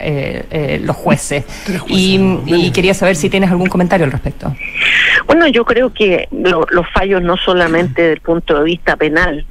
[0.50, 1.44] eh, eh, los jueces.
[1.88, 4.54] Y, quería saber si tienes algún comentario al respecto.
[5.26, 9.44] Bueno, yo creo que lo- los fallos no solamente desde el punto de vista penal,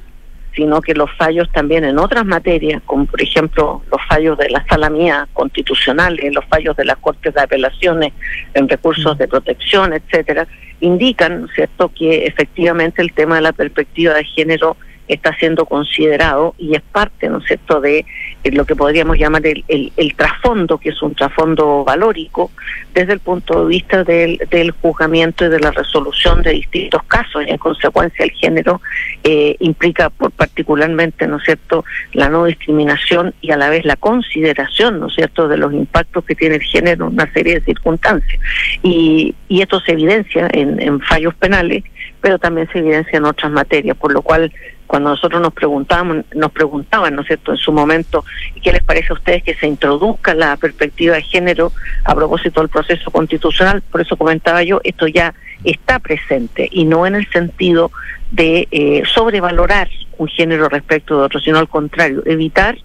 [0.54, 4.64] sino que los fallos también en otras materias, como por ejemplo los fallos de la
[4.68, 8.12] sala mía constitucionales, los fallos de las cortes de apelaciones
[8.52, 10.46] en recursos de protección, etcétera,
[10.80, 14.76] indican, ¿no es cierto?, que efectivamente el tema de la perspectiva de género
[15.14, 18.04] está siendo considerado y es parte, ¿no es cierto?, de
[18.44, 22.50] eh, lo que podríamos llamar el, el, trasfondo, que es un trasfondo valórico,
[22.94, 27.44] desde el punto de vista del, del juzgamiento y de la resolución de distintos casos.
[27.46, 28.80] Y en consecuencia, el género
[29.24, 35.00] eh, implica por particularmente, ¿no cierto?, la no discriminación y a la vez la consideración,
[35.00, 38.40] ¿no es cierto?, de los impactos que tiene el género en una serie de circunstancias.
[38.82, 41.84] Y, y esto se evidencia en, en fallos penales,
[42.22, 44.50] pero también se evidencia en otras materias, por lo cual
[44.86, 48.24] cuando nosotros nos preguntábamos, nos preguntaban, ¿no en su momento,
[48.62, 51.72] ¿qué les parece a ustedes que se introduzca la perspectiva de género
[52.04, 53.82] a propósito del proceso constitucional?
[53.90, 57.90] Por eso comentaba yo, esto ya está presente y no en el sentido
[58.30, 62.76] de eh, sobrevalorar un género respecto de otro, sino al contrario, evitar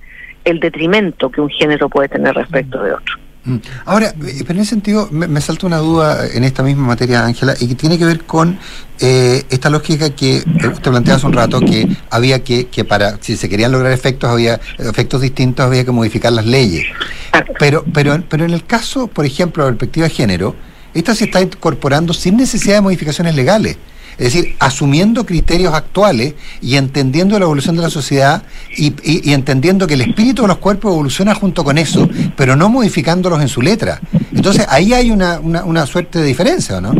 [0.45, 3.26] el detrimento que un género puede tener respecto de otro.
[3.47, 3.57] Mm.
[3.85, 7.55] Ahora, eh, pero en ese sentido me, salta una duda en esta misma materia, Ángela,
[7.57, 8.59] y que tiene que ver con
[8.99, 13.17] eh, esta lógica que eh, usted plantea hace un rato, que había que, que para,
[13.21, 16.85] si se querían lograr efectos, había efectos distintos, había que modificar las leyes.
[17.57, 20.55] Pero, pero, pero en el caso, por ejemplo, de la perspectiva de género,
[20.93, 23.77] esta se está incorporando sin necesidad de modificaciones legales.
[24.17, 28.43] Es decir, asumiendo criterios actuales y entendiendo la evolución de la sociedad
[28.75, 33.41] y, entendiendo que el espíritu de los cuerpos evoluciona junto con eso, pero no modificándolos
[33.41, 33.99] en su letra.
[34.33, 36.93] Entonces, ahí hay una, una, una suerte de diferencia, ¿o no?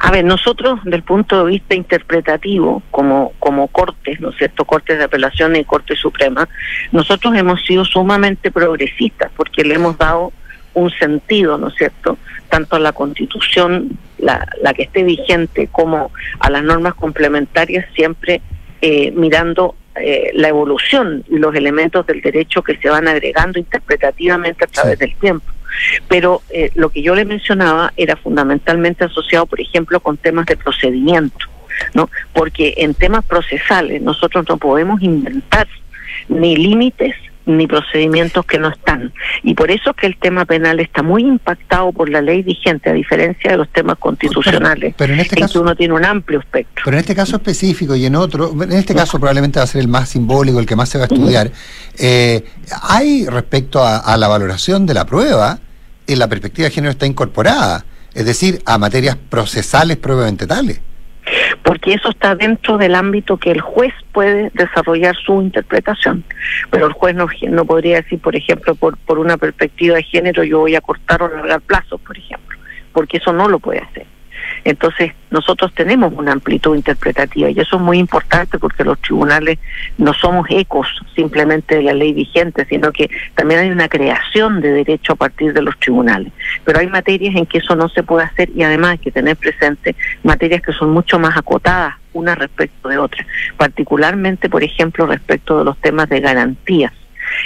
[0.00, 4.98] A ver, nosotros, del punto de vista interpretativo, como, como cortes, ¿no es cierto?, cortes
[4.98, 6.48] de apelación y corte suprema,
[6.92, 10.32] nosotros hemos sido sumamente progresistas porque le hemos dado
[10.74, 16.10] un sentido, ¿no es cierto?, tanto a la constitución, la, la que esté vigente, como
[16.40, 18.40] a las normas complementarias, siempre
[18.80, 24.64] eh, mirando eh, la evolución y los elementos del derecho que se van agregando interpretativamente
[24.64, 25.46] a través del tiempo
[26.08, 30.56] pero eh, lo que yo le mencionaba era fundamentalmente asociado, por ejemplo, con temas de
[30.56, 31.46] procedimiento,
[31.94, 32.10] ¿no?
[32.32, 35.66] Porque en temas procesales nosotros no podemos inventar
[36.28, 37.14] ni límites
[37.46, 39.12] ni procedimientos que no están.
[39.42, 42.90] Y por eso es que el tema penal está muy impactado por la ley vigente,
[42.90, 46.04] a diferencia de los temas constitucionales, pero en este en caso- que uno tiene un
[46.04, 46.82] amplio espectro.
[46.84, 49.80] Pero en este caso específico y en otro, en este caso probablemente va a ser
[49.80, 51.50] el más simbólico, el que más se va a estudiar,
[51.98, 52.44] eh,
[52.82, 55.58] hay respecto a, a la valoración de la prueba,
[56.06, 60.80] en la perspectiva de género está incorporada, es decir, a materias procesales propiamente tales.
[61.62, 66.24] porque eso está dentro del ámbito que el juez puede desarrollar su interpretación.
[66.70, 70.42] Pero el juez no, no podría decir, por ejemplo, por, por una perspectiva de género,
[70.42, 72.56] yo voy a cortar o alargar plazos, por ejemplo,
[72.94, 74.06] porque eso no lo puede hacer.
[74.64, 79.58] Entonces, nosotros tenemos una amplitud interpretativa y eso es muy importante porque los tribunales
[79.98, 84.72] no somos ecos simplemente de la ley vigente, sino que también hay una creación de
[84.72, 86.32] derecho a partir de los tribunales.
[86.64, 89.36] Pero hay materias en que eso no se puede hacer y además hay que tener
[89.36, 93.26] presente materias que son mucho más acotadas una respecto de otra,
[93.56, 96.92] particularmente, por ejemplo, respecto de los temas de garantías.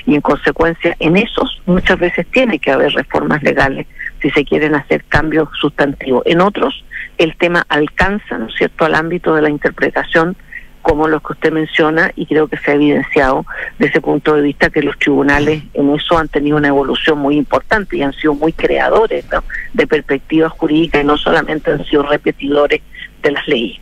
[0.07, 3.87] Y en consecuencia, en esos muchas veces tiene que haber reformas legales
[4.21, 6.23] si se quieren hacer cambios sustantivos.
[6.27, 6.85] En otros,
[7.19, 10.37] el tema alcanza, ¿no es cierto?, al ámbito de la interpretación
[10.83, 13.45] como los que usted menciona y creo que se ha evidenciado
[13.79, 17.37] desde ese punto de vista que los tribunales en eso han tenido una evolución muy
[17.37, 19.27] importante y han sido muy creadores
[19.75, 22.81] de perspectivas jurídicas y no solamente han sido repetidores
[23.23, 23.81] de las leyes.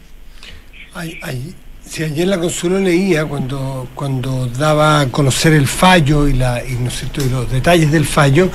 [0.98, 1.54] Ay, ay,
[1.88, 6.72] si ayer la Consuelo leía cuando, cuando daba a conocer el fallo y, la, y,
[6.72, 7.24] ¿no cierto?
[7.24, 8.50] y los detalles del fallo,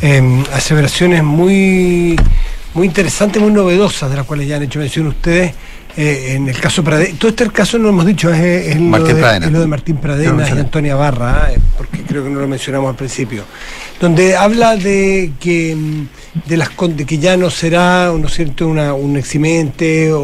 [0.00, 2.14] eh, aseveraciones muy,
[2.74, 5.52] muy interesantes, muy novedosas, de las cuales ya han hecho mención ustedes.
[5.96, 9.02] eh, en el caso Pradena, todo este caso no lo hemos dicho, es, es lo,
[9.02, 9.46] de, Pradena.
[9.46, 10.60] es lo de Martín Pradena y mencioné.
[10.60, 13.42] Antonia Barra, eh, porque creo que no lo mencionamos al principio,
[14.00, 16.06] donde habla de que mm,
[16.48, 18.66] de las de que ya no será ¿no es cierto?
[18.68, 20.20] Una, un eximente o,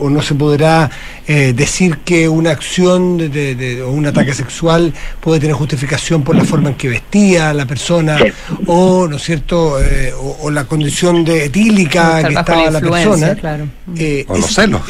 [0.00, 0.90] o no se podrá
[1.26, 6.22] eh, decir que una acción de, de- de- o un ataque sexual puede tener justificación
[6.22, 8.18] por la forma en que vestía la persona
[8.66, 12.80] o no es cierto Eh, o, o la condición de etílica Estar que estaba la
[12.80, 13.68] persona claro.
[13.96, 14.82] eh, O los celos.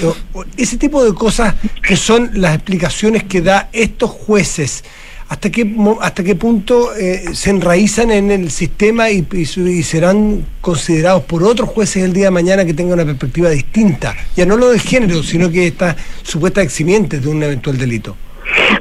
[0.57, 4.83] ese tipo de cosas que son las explicaciones que da estos jueces.
[5.29, 9.83] ¿Hasta qué, hasta qué punto eh, se enraizan en el sistema y, y su- y
[9.83, 14.17] serán considerados por otros jueces el día de mañana que tengan una perspectiva distinta?
[14.37, 18.17] Ya no lo del género, sino que estas supuestas eximientes de un eventual delito.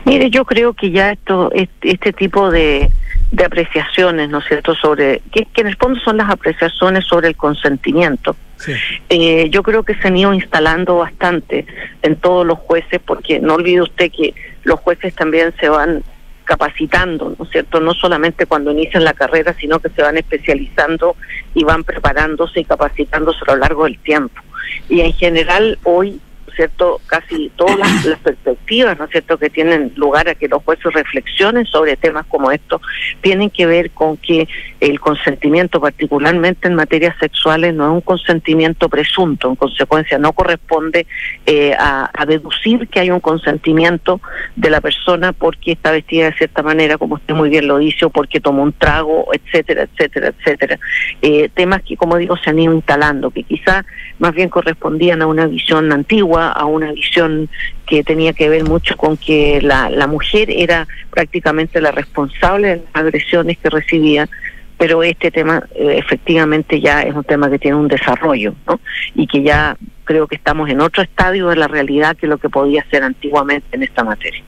[0.05, 2.89] Mire, yo creo que ya esto, este, este tipo de,
[3.33, 7.27] de apreciaciones, ¿no es cierto?, sobre, que, que en el fondo son las apreciaciones sobre
[7.27, 8.37] el consentimiento.
[8.57, 8.71] Sí.
[9.09, 11.65] Eh, yo creo que se han ido instalando bastante
[12.01, 14.33] en todos los jueces, porque no olvide usted que
[14.63, 16.03] los jueces también se van
[16.47, 17.79] capacitando, ¿no es cierto?
[17.81, 21.17] No solamente cuando inician la carrera, sino que se van especializando
[21.53, 24.41] y van preparándose y capacitándose a lo largo del tiempo.
[24.89, 26.21] Y en general hoy, ¿no es
[26.57, 26.99] cierto?
[27.05, 30.91] Casi todas las, las perspectivas, ¿no es cierto?, que tienen lugar a que los jueces
[30.93, 32.81] reflexionen sobre temas como estos,
[33.21, 34.47] tienen que ver con que
[34.81, 41.07] el consentimiento, particularmente en materias sexuales, no es un consentimiento presunto, en consecuencia no corresponde
[41.45, 44.19] eh, a, a deducir que hay un consentimiento
[44.55, 48.05] de la persona porque está vestida de cierta manera, como usted muy bien lo dice,
[48.05, 50.79] o porque tomó un trago, etcétera, etcétera, etcétera.
[51.21, 53.85] Eh, temas que, como digo, se han ido instalando, que quizá
[54.19, 57.49] más bien correspondían a una visión antigua, a una visión
[57.85, 62.75] que tenía que ver mucho con que la, la mujer era prácticamente la responsable de
[62.77, 64.29] las agresiones que recibía
[64.77, 68.79] pero este tema eh, efectivamente ya es un tema que tiene un desarrollo, ¿no?
[69.15, 72.49] Y que ya creo que estamos en otro estadio de la realidad que lo que
[72.49, 74.43] podía ser antiguamente en esta materia.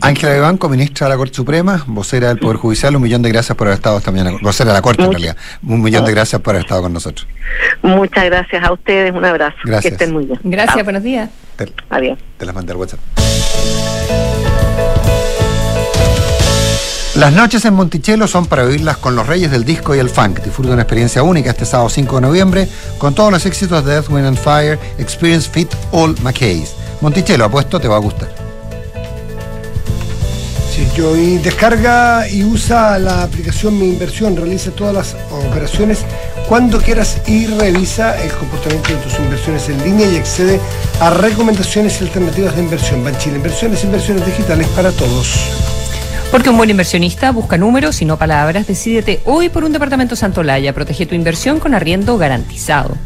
[0.00, 3.56] Ángela Vivanco, ministra de la Corte Suprema, vocera del Poder Judicial, un millón de gracias
[3.56, 6.40] por haber estado esta mañana, vocera de la Corte en realidad, un millón de gracias
[6.42, 7.26] por haber estado con nosotros.
[7.82, 9.56] Muchas gracias a ustedes, un abrazo.
[9.64, 9.82] Gracias.
[9.82, 10.38] Que estén muy bien.
[10.42, 11.30] Gracias, buenos días.
[11.56, 12.18] Te, Adiós.
[12.36, 13.00] te las mandé al WhatsApp.
[17.14, 20.40] Las noches en Monticello son para vivirlas con los reyes del disco y el funk.
[20.40, 24.10] Disfruta una experiencia única este sábado 5 de noviembre con todos los éxitos de Earth,
[24.10, 26.74] Wind and Fire, Experience Fit All McKays.
[27.00, 28.43] Monticello, apuesto, te va a gustar.
[30.74, 36.00] Sí, yo y descarga y usa la aplicación Mi Inversión, realiza todas las operaciones
[36.48, 40.58] cuando quieras y revisa el comportamiento de tus inversiones en línea y accede
[40.98, 43.04] a recomendaciones y alternativas de inversión.
[43.04, 45.36] Banchile Inversiones, inversiones digitales para todos.
[46.32, 48.66] Porque un buen inversionista busca números y no palabras.
[48.66, 50.72] Decídete hoy por un departamento Santolaya.
[50.72, 52.96] Protege tu inversión con arriendo garantizado.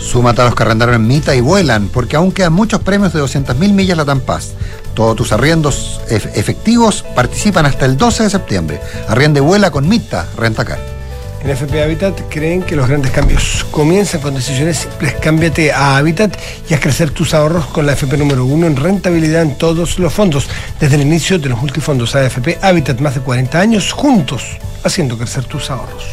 [0.00, 3.20] Súmate a los que arrendaron en Mita y vuelan, porque aún quedan muchos premios de
[3.20, 4.54] 200.000 millas Latam Paz.
[4.94, 8.80] Todos tus arriendos ef- efectivos participan hasta el 12 de septiembre.
[9.08, 10.78] Arriende vuela con Mita Rentacar.
[11.42, 15.14] En FP Habitat creen que los grandes cambios comienzan con decisiones simples.
[15.20, 16.34] Cámbiate a Habitat
[16.70, 20.10] y haz crecer tus ahorros con la FP número uno en rentabilidad en todos los
[20.14, 20.48] fondos.
[20.80, 24.42] Desde el inicio de los multifondos AFP Habitat, más de 40 años juntos,
[24.84, 26.04] haciendo crecer tus ahorros.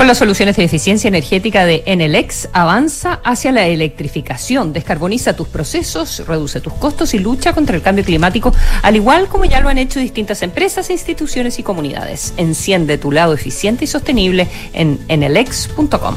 [0.00, 6.26] Con las soluciones de eficiencia energética de Enelex, avanza hacia la electrificación, descarboniza tus procesos,
[6.26, 9.76] reduce tus costos y lucha contra el cambio climático, al igual como ya lo han
[9.76, 12.32] hecho distintas empresas, instituciones y comunidades.
[12.38, 16.16] Enciende tu lado eficiente y sostenible en enelex.com.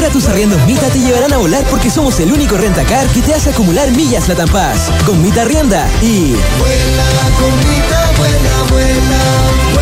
[0.00, 3.34] Ahora tus arriendos Mita te llevarán a volar porque somos el único rentacar que te
[3.34, 4.90] hace acumular millas la Paz.
[5.04, 6.36] Con Mita Arrienda y...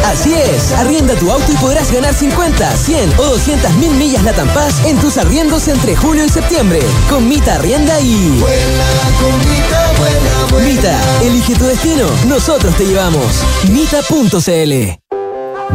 [0.06, 4.32] Así es, arrienda tu auto y podrás ganar 50, 100 o 200 mil millas la
[4.32, 6.80] Paz en tus arriendos entre julio y septiembre.
[7.08, 8.42] Con Mita Arrienda y...
[10.64, 13.44] Mita, elige tu destino, nosotros te llevamos.
[13.70, 15.07] Mita.cl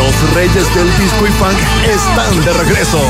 [0.00, 3.02] Los reyes del disco y funk están de regreso.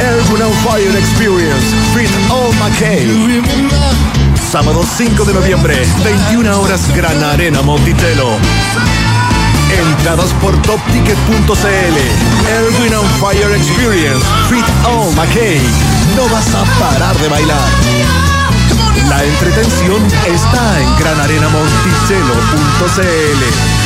[0.00, 3.40] Urban on Fire Experience, Fit All McKay.
[4.50, 8.36] Sábado 5 de noviembre, 21 horas, Gran Arena Monticello.
[9.70, 11.98] Entradas por topticket.cl.
[12.48, 15.60] Erwin on Fire Experience, Fit All McKay.
[16.16, 17.68] No vas a parar de bailar.
[19.08, 23.77] La entretención está en granarenamonticello.cl.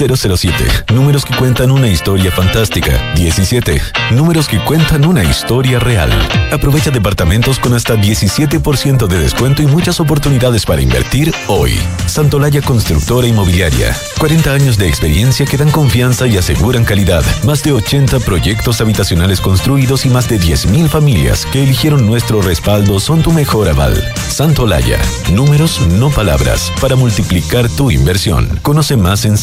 [0.00, 0.16] Thank you.
[0.16, 0.94] 007.
[0.94, 3.12] Números que cuentan una historia fantástica.
[3.14, 3.80] 17.
[4.12, 6.10] Números que cuentan una historia real.
[6.52, 11.78] Aprovecha departamentos con hasta 17% de descuento y muchas oportunidades para invertir hoy.
[12.06, 13.94] Santolaya Constructora Inmobiliaria.
[14.18, 17.24] 40 años de experiencia que dan confianza y aseguran calidad.
[17.44, 23.00] Más de 80 proyectos habitacionales construidos y más de 10.000 familias que eligieron nuestro respaldo
[23.00, 24.02] son tu mejor aval.
[24.28, 24.98] Santolaya.
[25.32, 26.72] Números, no palabras.
[26.80, 28.58] Para multiplicar tu inversión.
[28.62, 29.36] Conoce más en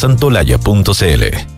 [0.56, 1.57] santolaya.cl.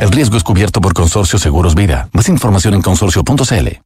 [0.00, 2.08] El riesgo es cubierto por Consorcio Seguros Vida.
[2.12, 3.85] Más información en consorcio.cl.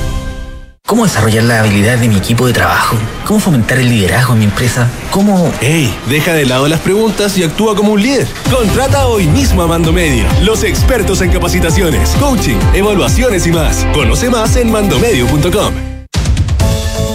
[0.87, 2.97] ¿Cómo desarrollar las habilidades de mi equipo de trabajo?
[3.25, 4.89] ¿Cómo fomentar el liderazgo en mi empresa?
[5.09, 5.53] ¿Cómo...?
[5.61, 5.93] ¡Ey!
[6.07, 8.27] Deja de lado las preguntas y actúa como un líder.
[8.51, 13.87] Contrata hoy mismo a Mando Medio, los expertos en capacitaciones, coaching, evaluaciones y más.
[13.93, 15.73] Conoce más en mandomedio.com.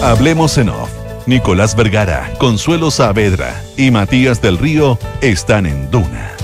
[0.01, 0.89] Hablemos en off.
[1.27, 6.36] Nicolás Vergara, Consuelo Saavedra y Matías del Río están en Duna.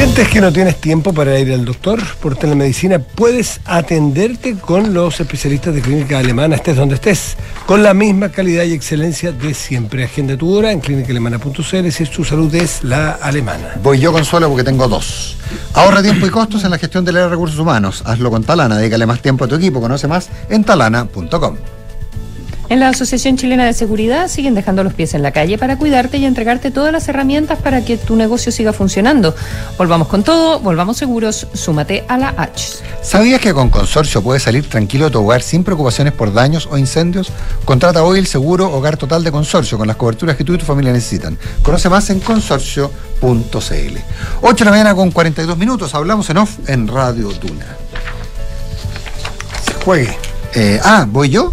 [0.00, 3.00] ¿Sientes que no tienes tiempo para ir al doctor por telemedicina?
[3.00, 7.36] Puedes atenderte con los especialistas de clínica alemana, estés donde estés,
[7.66, 10.04] con la misma calidad y excelencia de siempre.
[10.04, 13.74] Agenda tu hora en clínicaalemana.cl si tu salud es la alemana.
[13.82, 15.36] Voy yo, Consuelo, porque tengo dos.
[15.74, 18.02] Ahorra tiempo y costos en la gestión del área de recursos humanos.
[18.06, 19.82] Hazlo con Talana, dedícale más tiempo a tu equipo.
[19.82, 21.56] Conoce más en talana.com.
[22.70, 26.18] En la Asociación Chilena de Seguridad siguen dejando los pies en la calle para cuidarte
[26.18, 29.34] y entregarte todas las herramientas para que tu negocio siga funcionando.
[29.76, 32.76] Volvamos con todo, volvamos seguros, súmate a la H.
[33.02, 36.78] ¿Sabías que con Consorcio puedes salir tranquilo de tu hogar sin preocupaciones por daños o
[36.78, 37.32] incendios?
[37.64, 40.64] Contrata hoy el seguro Hogar Total de Consorcio con las coberturas que tú y tu
[40.64, 41.36] familia necesitan.
[41.62, 43.98] Conoce más en consorcio.cl.
[44.42, 45.92] 8 de la mañana con 42 minutos.
[45.96, 47.66] Hablamos en off en Radio Tuna.
[49.84, 50.16] Juegue.
[50.54, 51.52] Eh, ah, ¿voy yo?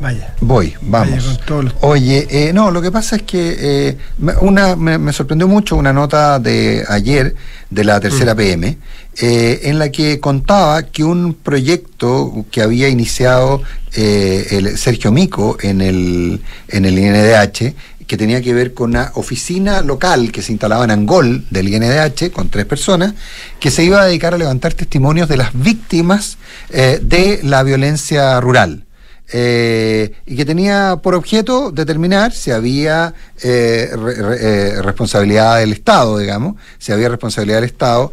[0.00, 0.34] Vaya.
[0.40, 1.10] Voy, vamos.
[1.10, 5.12] Vaya los- Oye, eh, no, lo que pasa es que eh, me- una, me, me
[5.12, 7.34] sorprendió mucho una nota de ayer
[7.70, 8.36] de la tercera Mm.
[8.36, 8.78] PM,
[9.20, 13.62] eh, en la que contaba que un proyecto que había iniciado
[13.94, 17.74] eh, el Sergio Mico en el, en el INDH,
[18.06, 22.30] que tenía que ver con una oficina local que se instalaba en Angol del INDH,
[22.30, 23.14] con tres personas,
[23.60, 26.38] que se iba a dedicar a levantar testimonios de las víctimas
[26.70, 28.84] eh, de la violencia rural
[29.30, 33.12] eh, y que tenía por objeto determinar si había
[33.42, 38.12] eh, eh, responsabilidad del Estado, digamos, si había responsabilidad del Estado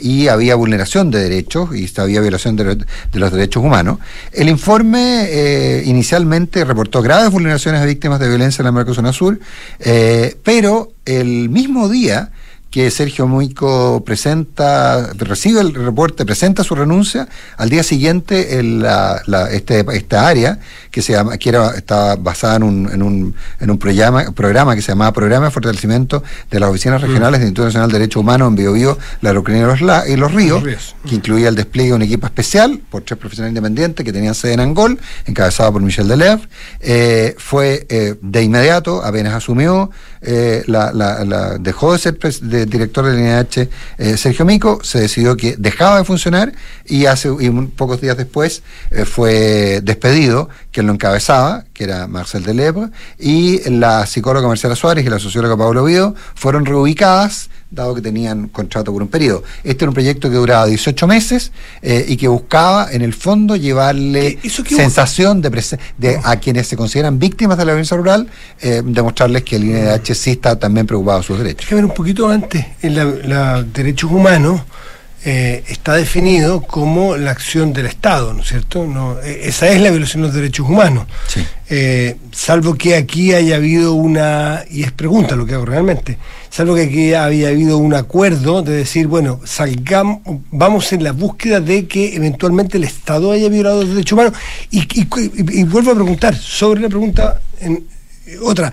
[0.00, 3.98] y había vulneración de derechos y si había violación de, lo- de los derechos humanos.
[4.32, 9.38] El informe inicialmente reportó graves vulneraciones a víctimas de violencia en la Mercosur Sur,
[10.42, 12.30] pero el mismo día
[12.76, 19.22] que Sergio Muico presenta, recibe el reporte, presenta su renuncia, al día siguiente el- la-
[19.24, 20.58] la- este, esta área,
[20.90, 24.74] que se llama, que era, estaba basada en un, en un, en un programa, programa
[24.74, 28.20] que se llamaba Programa de Fortalecimiento de las Oficinas Regionales del Instituto Nacional de Derechos
[28.20, 30.94] Humanos en Biobío, La Araucanía y y los Ríos, Los Ríos.
[31.08, 34.52] que incluía el despliegue de un equipo especial por tres profesionales independientes que tenían sede
[34.52, 36.46] en Angol, encabezado por Michel Deleuze.
[36.80, 42.40] Eh, fue eh, de inmediato, apenas asumió, eh, la, la- la- dejó de ser pres-
[42.66, 46.52] de director del INH eh, Sergio Mico, se decidió que dejaba de funcionar
[46.84, 47.30] y hace
[47.76, 54.04] pocos días después eh, fue despedido, quien lo encabezaba, que era Marcel Deleuze, y la
[54.04, 59.00] psicóloga Marcela Suárez y la socióloga Pablo Vido fueron reubicadas dado que tenían contrato por
[59.00, 59.42] un periodo.
[59.64, 61.50] Este era un proyecto que duraba 18 meses
[61.80, 66.66] eh, y que buscaba, en el fondo, llevarle ¿Eso qué sensación de, de a quienes
[66.66, 68.28] se consideran víctimas de la violencia rural,
[68.60, 71.60] eh, demostrarles que el INDH sí está también preocupado de sus derechos.
[71.60, 74.60] Déjame ver un poquito antes, en la derechos humanos,
[75.24, 78.86] eh, está definido como la acción del Estado, ¿no es cierto?
[78.86, 81.06] No, eh, esa es la violación de los derechos humanos.
[81.68, 86.16] Eh, salvo que aquí haya habido una, y es pregunta lo que hago realmente,
[86.48, 90.20] salvo que aquí haya habido un acuerdo de decir, bueno, salgamos,
[90.52, 94.34] vamos en la búsqueda de que eventualmente el Estado haya violado los derechos humanos.
[94.70, 97.84] Y, y- y- y vuelvo a preguntar sobre la pregunta en,
[98.26, 98.72] eh, otra.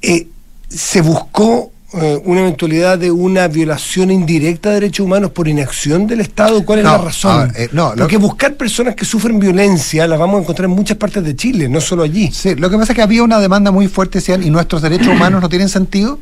[0.00, 0.28] Eh,
[0.68, 6.20] ¿Se buscó eh, una eventualidad de una violación indirecta de derechos humanos por inacción del
[6.20, 6.64] Estado?
[6.64, 7.52] ¿Cuál es No, la razón?
[7.52, 10.74] ver, eh, no, lo- Porque buscar personas que sufren violencia las vamos a encontrar en
[10.76, 12.30] muchas partes de Chile, no solo allí.
[12.32, 15.08] Sí, lo que pasa es que había una demanda muy fuerte, decían, y nuestros derechos
[15.08, 16.18] humanos no tienen sentido.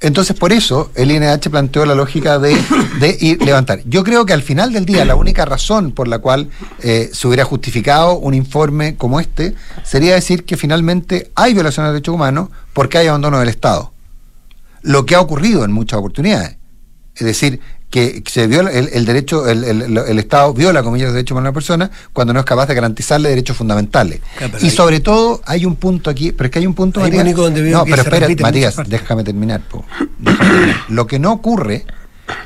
[0.00, 2.56] Entonces, por eso, el INH planteó la lógica de,
[3.00, 3.80] de ir levantar.
[3.84, 6.50] Yo creo que al final del día, la única razón por la cual
[6.84, 11.94] eh, se hubiera justificado un informe como este sería decir que finalmente hay violaciones de
[11.94, 13.92] derechos humanos porque hay abandono del Estado.
[14.82, 16.56] Lo que ha ocurrido en muchas oportunidades.
[17.14, 17.60] Es decir,
[17.90, 21.46] que se viola el, el derecho, el, el- el Estado viola, comillas, los derechos humanos
[21.46, 24.20] de una persona cuando no es capaz de garantizarle derechos fundamentales.
[24.38, 27.10] Pero y sobre todo, hay un punto aquí, pero es que hay un punto, Ahí,
[27.10, 27.36] Matías.
[27.36, 29.00] Donde no, que pero espera, Matías, terminar.
[29.00, 29.62] Déjame terminar.
[30.88, 31.84] Lo que no ocurre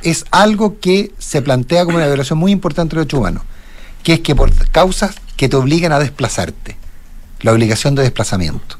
[0.02, 3.42] es algo que se plantea como una violación muy importante de los derechos humanos,
[4.04, 6.76] que es que por causas que te obligan a desplazarte,
[7.40, 8.78] la obligación de desplazamiento.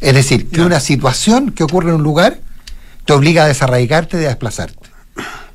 [0.00, 2.40] Es decir, que una situación que ocurre en un lugar
[3.08, 4.86] te obliga a desarraigarte y a desplazarte.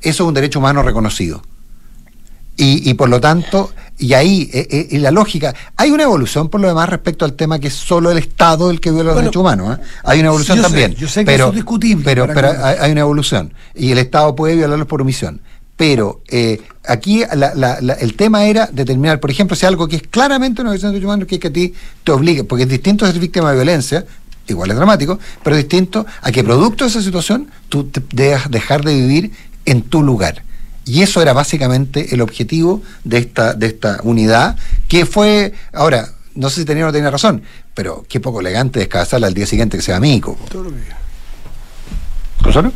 [0.02, 1.40] Eso es un derecho humano reconocido.
[2.56, 6.60] Y, y por lo tanto, y ahí, eh, y la lógica, hay una evolución por
[6.60, 9.40] lo demás respecto al tema que es solo el Estado el que viola los derechos
[9.40, 9.78] humanos.
[9.78, 9.82] ¿eh?
[10.02, 10.94] Hay una evolución yo sé, también.
[10.96, 13.54] yo sé que pero, eso es discutible, Pero, pero que- hay, hay una evolución.
[13.72, 15.40] Y el Estado puede violarlos por omisión.
[15.76, 19.96] Pero eh, aquí la- la- la- el tema era determinar, por ejemplo, si algo que
[19.96, 22.64] es claramente una violación de derechos humanos, que es que a ti te obligue, porque
[22.64, 24.04] es distinto ser víctima de violencia,
[24.52, 28.84] igual es dramático, pero distinto a que producto de esa situación tú te debas dejar
[28.84, 29.32] de vivir
[29.64, 30.42] en tu lugar.
[30.86, 36.50] Y eso era básicamente el objetivo de esta, de esta unidad, que fue, ahora, no
[36.50, 37.42] sé si tenía o no tenía razón,
[37.72, 40.36] pero qué poco elegante descansarla al día siguiente que sea amigo.
[42.42, 42.72] ¿Consuelo?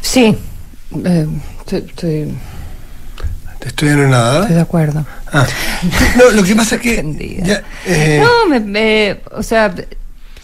[0.00, 0.36] Sí.
[1.04, 1.26] eh,
[1.60, 2.38] estoy, estoy-
[3.88, 4.40] en nada.
[4.42, 5.06] estoy de acuerdo.
[6.18, 7.40] No, lo que pasa es que.
[7.44, 9.74] ya, eh, No, me, me- o sea,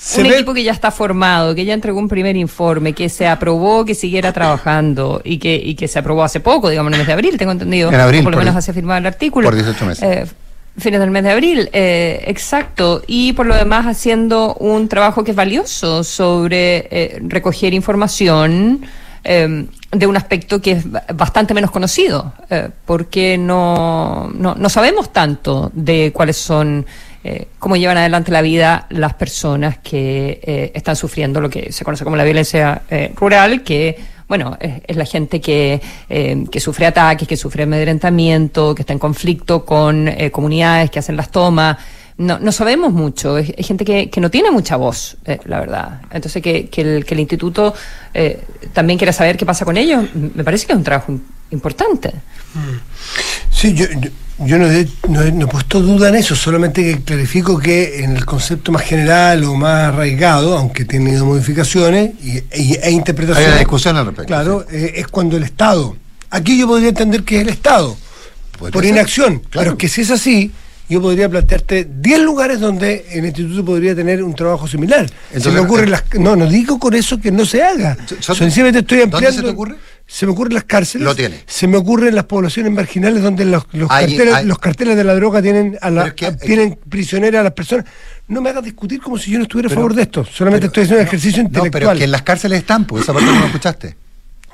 [0.02, 3.10] Se un ve- equipo que ya está formado, que ya entregó un primer informe, que
[3.10, 6.94] se aprobó que siguiera trabajando y que, y que se aprobó hace poco, digamos en
[6.94, 7.92] el mes de abril, tengo entendido.
[7.92, 9.46] En abril, o por lo menos hace firmado el artículo.
[9.46, 10.02] por 18 meses.
[10.02, 10.26] Eh,
[10.78, 13.02] fines del mes de abril, eh, exacto.
[13.06, 18.80] Y por lo demás haciendo un trabajo que es valioso sobre eh, recoger información
[19.22, 24.68] eh, de un aspecto que es ba- bastante menos conocido, eh, porque no, no, no
[24.70, 26.86] sabemos tanto de cuáles son,
[27.24, 31.84] eh, cómo llevan adelante la vida las personas que eh, están sufriendo lo que se
[31.84, 33.96] conoce como la violencia eh, rural, que
[34.28, 38.92] bueno, es, es la gente que, eh, que sufre ataques, que sufre amedrentamiento, que está
[38.92, 41.76] en conflicto con eh, comunidades que hacen las tomas.
[42.16, 45.58] No, no sabemos mucho, es, es gente que, que no tiene mucha voz, eh, la
[45.58, 46.02] verdad.
[46.12, 47.74] Entonces, que, que, el, que el instituto
[48.14, 48.40] eh,
[48.72, 51.18] también quiera saber qué pasa con ellos, me parece que es un trabajo
[51.50, 52.12] importante.
[53.52, 54.10] Sí, yo, yo,
[54.46, 58.02] yo no, he, no he- no he puesto duda en eso, solamente que clarifico que
[58.04, 62.90] en el concepto más general o más arraigado, aunque ha tenido modificaciones y, y- e
[62.90, 63.46] interpretaciones.
[63.48, 65.96] Hay una discusión al respecto, Claro, eh, es cuando el Estado.
[66.30, 67.96] Aquí yo podría entender que es el Estado,
[68.58, 69.40] por ser, inacción.
[69.50, 69.70] claro.
[69.70, 70.52] Pero que si es así,
[70.88, 75.06] yo podría plantearte 10 lugares donde el instituto podría tener un trabajo similar.
[75.08, 76.02] se Entonces, me ocurre eh, las.
[76.18, 77.96] No, no digo con eso que no se haga.
[78.08, 79.36] yo- Sencillamente estoy ¿Dónde ampliando.
[79.40, 79.76] se te ocurre?
[80.12, 81.04] Se me ocurren las cárceles.
[81.04, 81.40] Lo tiene.
[81.46, 85.04] Se me ocurren las poblaciones marginales donde los, los Hay- carteles, hay- los carteles de
[85.04, 87.84] la droga tienen a la, Pero es que- a- tienen prisioneras a las personas.
[88.26, 90.24] No me hagas discutir como si yo no estuviera a Pero- favor de esto.
[90.24, 91.70] Solamente estoy haciendo un ejercicio No, intelectual.
[91.80, 93.96] pero es que en las cárceles están, pues esa parte no lo escuchaste.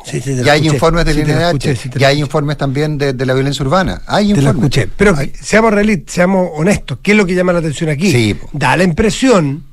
[0.04, 0.76] Sí, sí, te la ya hay escuché.
[0.76, 3.12] informes del Sí, te la INH, escuché, sí, te la ya hay informes también de,
[3.14, 4.02] de la violencia urbana.
[4.06, 4.54] Hay Te informes.
[4.56, 4.88] escuché.
[4.94, 6.98] Pero seamos realistas, seamos honestos.
[7.02, 8.12] ¿Qué es lo que llama la atención aquí?
[8.12, 8.36] Sí.
[8.52, 9.64] Da la impresión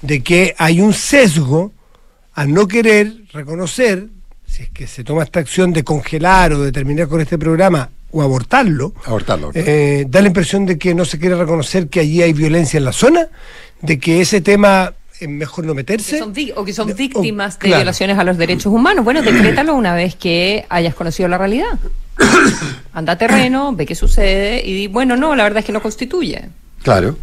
[0.00, 1.72] de que hay un sesgo
[2.32, 4.06] al no querer reconocer,
[4.52, 7.88] si es que se toma esta acción de congelar o de terminar con este programa
[8.10, 9.46] o abortarlo, Abortarlo.
[9.46, 9.52] abortarlo.
[9.72, 12.84] eh, da la impresión de que no se quiere reconocer que allí hay violencia en
[12.84, 13.28] la zona,
[13.80, 16.18] de que ese tema es mejor no Que meterse.
[16.18, 17.76] son o que son o- víctimas de claro.
[17.80, 19.04] violaciones a los derechos humanos.
[19.04, 21.78] Bueno, decrétalo una vez que hayas conocido la realidad.
[22.92, 25.80] Anda a terreno, ve qué sucede y di, bueno, no, la verdad es que no
[25.80, 26.42] constituye.
[26.82, 27.16] Claro.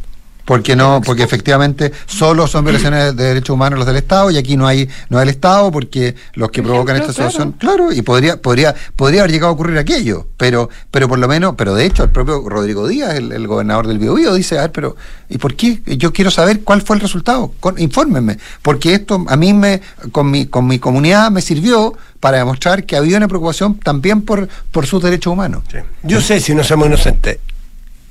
[0.49, 4.57] Porque no, porque efectivamente solo son violaciones de derechos humanos los del Estado y aquí
[4.57, 8.41] no hay, no hay el Estado porque los que provocan esta situación, claro, y podría,
[8.41, 12.03] podría, podría haber llegado a ocurrir aquello, pero, pero por lo menos, pero de hecho
[12.03, 14.95] el propio Rodrigo Díaz, el, el gobernador del Biobío, dice, a ver, pero
[15.29, 15.83] ¿y por qué?
[15.85, 19.81] Yo quiero saber cuál fue el resultado, con, infórmenme, porque esto a mí me,
[20.11, 24.49] con mi, con mi comunidad me sirvió para demostrar que había una preocupación también por,
[24.71, 25.61] por sus derechos humanos.
[26.01, 27.37] Yo sé, si no somos inocentes,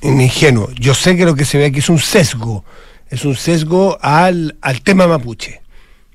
[0.01, 2.63] ni ingenuos, yo sé que lo que se ve aquí es un sesgo,
[3.09, 5.61] es un sesgo al, al tema mapuche.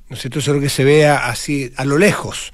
[0.08, 0.38] ¿No es cierto?
[0.38, 2.52] Eso es lo que se ve así a lo lejos.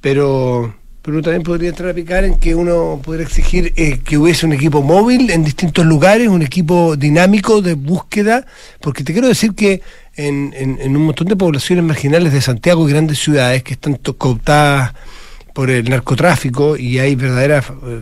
[0.00, 4.46] Pero, pero también podría entrar a picar en que uno podría exigir eh, que hubiese
[4.46, 8.46] un equipo móvil en distintos lugares, un equipo dinámico de búsqueda,
[8.80, 9.82] porque te quiero decir que
[10.16, 14.92] en, en- un montón de poblaciones marginales de Santiago y grandes ciudades que están cooptadas
[15.58, 18.00] por el narcotráfico y hay verdaderas eh,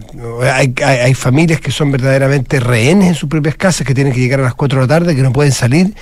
[0.52, 4.20] hay, hay, hay familias que son verdaderamente rehenes en sus propias casas que tienen que
[4.20, 5.94] llegar a las 4 de la tarde que no pueden salir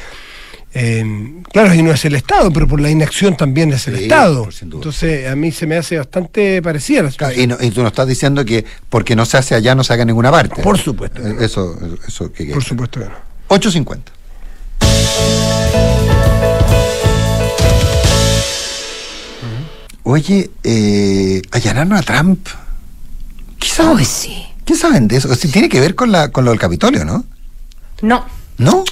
[0.76, 1.04] Eh,
[1.52, 4.48] claro y no es el Estado pero por la inacción también es el Sí, Estado
[4.62, 7.44] entonces a mí se me hace bastante parecida la Claro, situación.
[7.44, 9.92] y, no- y tú nos estás diciendo que porque no se hace allá no se
[9.92, 10.60] haga en ninguna parte.
[10.60, 11.24] Por supuesto.
[11.24, 11.78] Eh, Eso,
[12.08, 13.12] eso que por supuesto que no
[13.48, 16.03] 8.50.
[20.04, 22.46] Oye, eh, allanaron a Trump.
[23.58, 24.04] ¿Qué saben?
[24.04, 24.44] sí.
[24.64, 25.30] ¿Qué saben de eso?
[25.30, 27.24] O sea, tiene que ver con, la, con lo del Capitolio, ¿no?
[28.02, 28.24] No,
[28.56, 28.84] ¿No?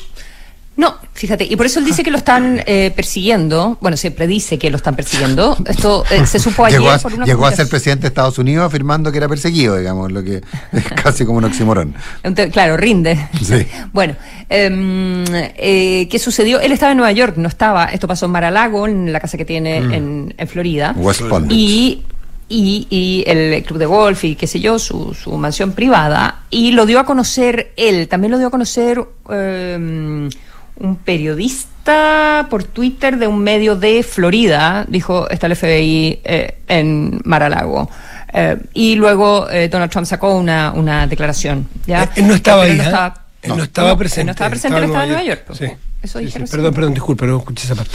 [0.74, 4.58] No, fíjate, y por eso él dice que lo están eh, persiguiendo, bueno, siempre dice
[4.58, 7.52] que lo están persiguiendo, esto eh, se supo ayer Llegó, a, por una llegó a
[7.52, 10.36] ser presidente de Estados Unidos afirmando que era perseguido, digamos, lo que
[10.72, 11.94] es casi como un oxímoron.
[12.52, 13.28] Claro, rinde.
[13.42, 13.66] Sí.
[13.92, 14.16] Bueno,
[14.48, 16.58] em, eh, ¿qué sucedió?
[16.60, 19.44] Él estaba en Nueva York, no estaba, esto pasó en Mar-a-Lago, en la casa que
[19.44, 19.92] tiene Mm.
[19.92, 20.94] en, en Florida.
[20.96, 21.52] West Palm Beach.
[21.58, 22.02] Y,
[22.48, 26.42] y, y el club de golf y qué sé yo, su, su mansión privada.
[26.50, 30.28] Y lo dio a conocer él, también lo dio a conocer em,
[30.76, 37.20] un periodista por Twitter de un medio de Florida, dijo, está el FBI eh, en
[37.24, 37.90] Mar-a-Lago.
[38.32, 41.68] Eh, y luego eh, Donald Trump sacó una, una declaración.
[41.86, 42.04] ¿ya?
[42.04, 42.86] Eh, él no estaba ahí, no ¿eh?
[42.86, 45.44] estaba, Él no estaba presente, él no estaba presente, él en estaba en Nueva York.
[45.48, 45.58] York.
[45.58, 45.88] Sí.
[46.02, 47.92] Eso Sí, Perdón, perdón, disculpe, no escuché esa parte.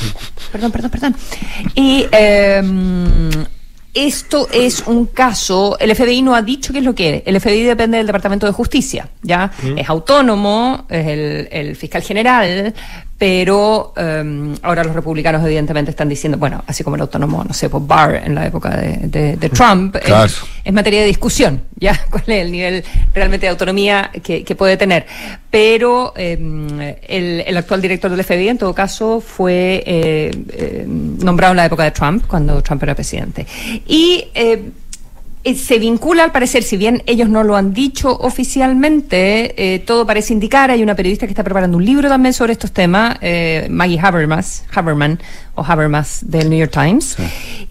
[0.52, 1.16] Perdón, perdón, perdón.
[1.76, 2.62] Y eh,
[4.06, 7.24] esto es un caso, el FBI no ha dicho qué es lo que es.
[7.26, 9.52] El FBI depende del Departamento de Justicia, ¿ya?
[9.64, 9.78] Mm.
[9.80, 12.74] Es autónomo, es el, el fiscal general,
[13.18, 17.68] pero eh, ahora los republicanos evidentemente están diciendo, bueno, así como el autónomo, no sé,
[17.70, 20.32] pues Barr en la época de, de- de Trump, es- Claro.
[20.64, 22.00] es, materia de discusión, ¿ya?
[22.12, 22.84] ¿Cuál es el nivel
[23.16, 25.08] realmente de autonomía que, que puede tener?
[25.50, 31.54] Pero eh, el, el actual director del FBI, en todo caso, fue eh, eh, nombrado
[31.54, 33.48] en la época de Trump, cuando Trump era presidente.
[33.88, 34.62] Y eh,
[35.56, 40.34] se vincula al parecer, si bien ellos no lo han dicho oficialmente, eh, todo parece
[40.34, 44.00] indicar, hay una periodista que está preparando un libro también sobre estos temas, eh, Maggie
[44.00, 45.20] Habermas, Haberman,
[45.58, 47.18] o Habermas del New York Times,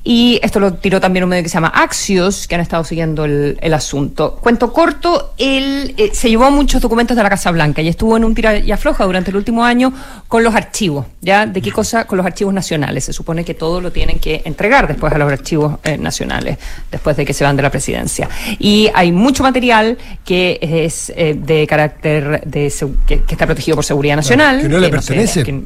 [0.05, 3.25] y esto lo tiró también un medio que se llama Axios, que han estado siguiendo
[3.25, 4.37] el, el asunto.
[4.41, 8.25] Cuento corto, él eh, se llevó muchos documentos de la Casa Blanca y estuvo en
[8.25, 9.93] un tira y afloja durante el último año
[10.29, 11.47] con los archivos, ¿ya?
[11.47, 12.07] ¿De qué cosa?
[12.07, 13.05] Con los archivos nacionales.
[13.05, 16.59] Se supone que todo lo tienen que entregar después a los archivos eh, nacionales,
[16.91, 18.29] después de que se van de la presidencia.
[18.59, 22.73] Y hay mucho material que es eh, de carácter de
[23.07, 24.61] que, que está protegido por seguridad nacional.
[24.61, 25.45] que no le sé, pertenece.
[25.45, 25.63] que,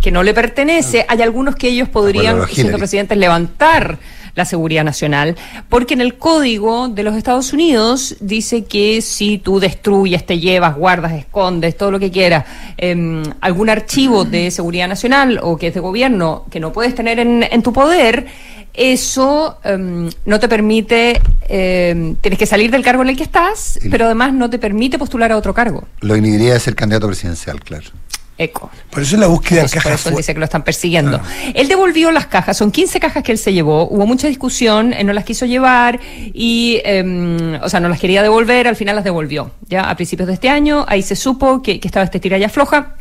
[0.00, 1.04] que no le pertenece.
[1.08, 3.98] Hay algunos que ellos podrían, Acuérdalo, siendo presidentes, levantar
[4.34, 5.36] la seguridad nacional,
[5.68, 10.76] porque en el código de los Estados Unidos dice que si tú destruyes, te llevas,
[10.76, 12.44] guardas, escondes, todo lo que quieras,
[12.76, 17.20] em, algún archivo de seguridad nacional o que es de gobierno que no puedes tener
[17.20, 18.26] en, en tu poder,
[18.74, 23.78] eso em, no te permite, em, tienes que salir del cargo en el que estás,
[23.88, 25.86] pero además no te permite postular a otro cargo.
[26.00, 27.86] Lo inhibiría de ser candidato presidencial, claro.
[28.36, 28.70] Eco.
[28.90, 30.44] Por eso es la búsqueda en Entonces, por cajas eso él fu- dice que lo
[30.44, 31.20] están persiguiendo.
[31.54, 35.06] Él devolvió las cajas, son 15 cajas que él se llevó, hubo mucha discusión, él
[35.06, 36.00] no las quiso llevar
[36.32, 39.52] y, em, o sea, no las quería devolver, al final las devolvió.
[39.68, 42.44] Ya a principios de este año, ahí se supo que, que estaba este tira y
[42.44, 42.96] afloja.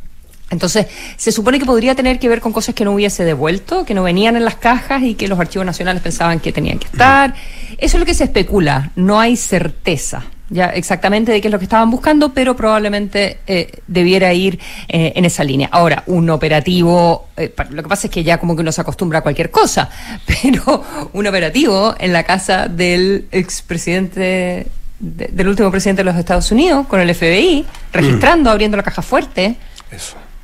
[0.51, 0.85] Entonces,
[1.17, 4.03] se supone que podría tener que ver con cosas que no hubiese devuelto, que no
[4.03, 7.33] venían en las cajas y que los archivos nacionales pensaban que tenían que estar.
[7.79, 11.57] Eso es lo que se especula, no hay certeza ya exactamente de qué es lo
[11.57, 15.67] que estaban buscando, pero probablemente eh, debiera ir eh, en esa línea.
[15.71, 19.19] Ahora, un operativo, eh, lo que pasa es que ya como que uno se acostumbra
[19.19, 19.89] a cualquier cosa,
[20.27, 20.83] pero
[21.13, 24.67] un operativo en la casa del expresidente,
[24.99, 29.01] de- del último presidente de los Estados Unidos, con el FBI, registrando, abriendo la caja
[29.01, 29.55] fuerte,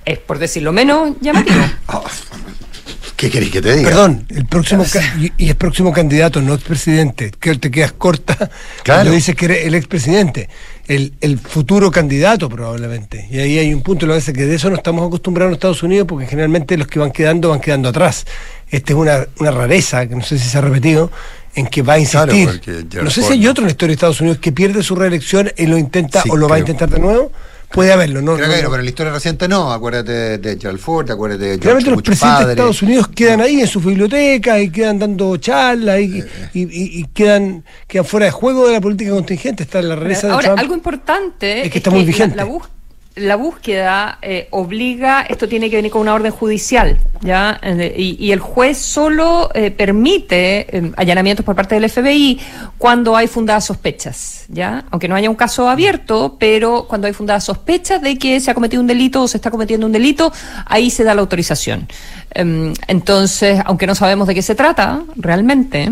[0.05, 1.60] es por decirlo menos llamativo.
[3.20, 3.89] ¿Qué querés que te diga?
[3.89, 4.86] Perdón, el próximo
[5.20, 8.49] y, y es próximo candidato, no expresidente, que te quedas corta
[8.86, 10.47] cuando dices que eres el expresidente.
[10.88, 13.28] el, el futuro candidato probablemente.
[13.30, 15.84] Y ahí hay un punto, lo que que de eso no estamos acostumbrados en Estados
[15.84, 18.26] Unidos porque generalmente los que van quedando van quedando atrás.
[18.70, 21.11] Esta es una, una rareza, que no sé si se ha repetido,
[21.55, 23.03] en que va a Claro, insistir.
[23.03, 25.51] no sé si hay otro en la historia de Estados Unidos que pierde su reelección
[25.57, 27.34] y lo intenta Sí, o lo va a intentar de nuevo.
[27.72, 28.36] Puede haberlo, ¿no?
[28.36, 29.72] Creo no- que no, pero en la historia reciente no.
[29.72, 32.45] Acuérdate de, de Gerald Ford, acuérdate de George Realmente los presidentes padre.
[32.47, 36.99] de Estados Unidos quedan ahí en sus bibliotecas y quedan dando charlas y, y- y-
[37.01, 39.63] y quedan, quedan fuera de juego de la política contingente.
[39.63, 40.59] Está la rareza de Ahora, Trump.
[40.59, 42.36] algo importante Es que está muy la- vigente.
[42.36, 42.67] La, bús-
[43.20, 47.59] la búsqueda eh, obliga, esto tiene que venir con una orden judicial, ¿ya?
[47.95, 52.39] Y, el juez solo eh, permite eh, allanamientos por parte del FBI
[52.78, 54.86] cuando hay fundadas sospechas, ¿ya?
[54.91, 58.53] Aunque no haya un caso abierto, pero cuando hay fundadas sospechas de que se ha
[58.53, 60.32] cometido un delito o se está cometiendo un delito,
[60.65, 61.88] ahí se da la autorización.
[62.32, 65.89] Em, entonces, aunque no sabemos de qué se trata realmente,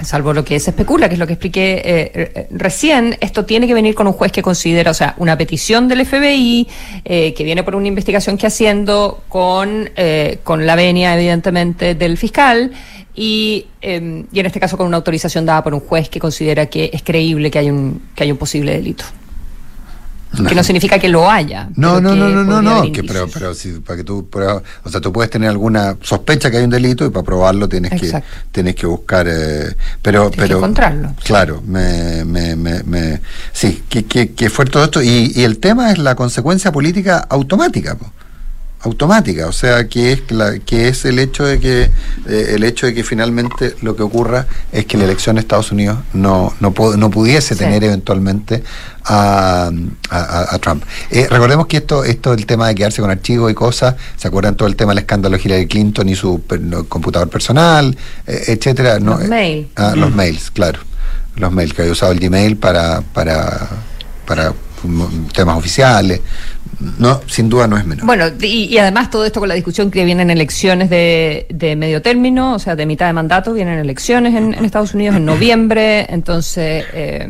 [0.00, 3.74] salvo lo que se especula, que es lo que expliqué eh, recién, esto tiene que
[3.74, 6.68] venir con un juez que considera, o sea, una petición del FBI,
[7.04, 12.18] eh, que viene por una investigación que haciendo con, eh, con la venia, evidentemente, del
[12.18, 12.72] fiscal,
[13.14, 16.66] y, eh, y en este caso con una autorización dada por un juez que considera
[16.66, 19.04] que es creíble que hay un, que hay un posible delito.
[20.44, 21.68] Que no significa que lo haya.
[21.76, 24.90] No, no, no, no, no, no, que, pero, pero si, para que tú pruebas, o
[24.90, 28.22] sea, tú puedes tener alguna sospecha que hay un delito y para probarlo tienes que
[28.52, 31.14] tienes que buscar, eh, pero, Tienes que pero, encontrarlo.
[31.24, 33.20] claro, me, me, me, me-
[33.52, 37.18] sí, que, que, que fue todo esto y, y el tema es la consecuencia política
[37.28, 38.10] automática, po.
[38.86, 41.82] Automática, o sea, que es la, que es el hecho de que
[42.28, 45.70] eh, el hecho de que finalmente lo que ocurra es que la elección de Estados
[45.72, 47.58] Unidos no no, no pudiese Sí.
[47.60, 48.62] tener eventualmente
[49.04, 49.70] a,
[50.10, 50.82] a- a- a Trump.
[51.10, 54.56] Eh, recordemos que esto esto el tema de quedarse con archivos y cosas, se acuerdan
[54.56, 58.44] todo el tema del escándalo de Hillary Clinton y su per- no, computador personal, eh,
[58.48, 59.68] etcétera, no, Los mail.
[59.76, 60.78] ah, los mails, claro.
[61.36, 63.68] Los mails que había usado el Gmail para para
[64.26, 66.20] para mm, temas oficiales.
[66.98, 68.04] No, sin duda no es menor.
[68.04, 72.02] Bueno, y, y además todo esto con la discusión que vienen elecciones de, de medio
[72.02, 76.06] término, o sea, de mitad de mandato, vienen elecciones en, en Estados Unidos en noviembre,
[76.08, 77.28] entonces, eh,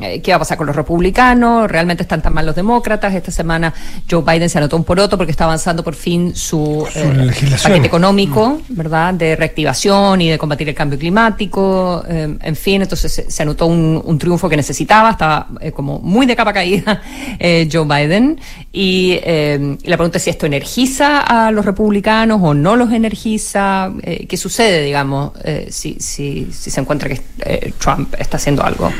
[0.00, 1.70] eh, ¿qué va a pasar con los republicanos?
[1.70, 3.14] ¿Realmente están tan mal los demócratas?
[3.14, 3.72] Esta semana
[4.10, 7.72] Joe Biden se anotó un poroto porque está avanzando por fin su, eh, legislación.
[7.72, 9.14] paquete económico, ¿verdad?
[9.14, 13.66] De reactivación y de combatir el cambio climático, eh, en fin, entonces se, se anotó
[13.66, 17.02] un, un triunfo que necesitaba, estaba eh, como muy de capa caída
[17.38, 18.40] eh, Joe Biden.
[18.70, 22.92] Y, eh, y la pregunta es si esto energiza a los republicanos o no los
[22.92, 23.90] energiza.
[24.02, 28.62] Eh, ¿Qué sucede, digamos, eh, si, si, si se encuentra que eh, Trump está haciendo
[28.62, 28.92] algo?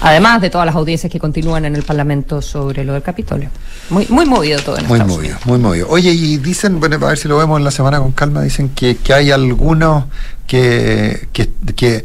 [0.00, 3.50] Además de todas las audiencias que continúan en el Parlamento sobre lo del Capitolio.
[3.90, 5.86] Muy, muy movido todo en Muy Estados movido, muy movido.
[5.90, 8.70] Oye, y dicen, bueno, a ver si lo vemos en la semana con calma, dicen
[8.70, 10.06] que, que hay algunos
[10.48, 12.04] que, que, que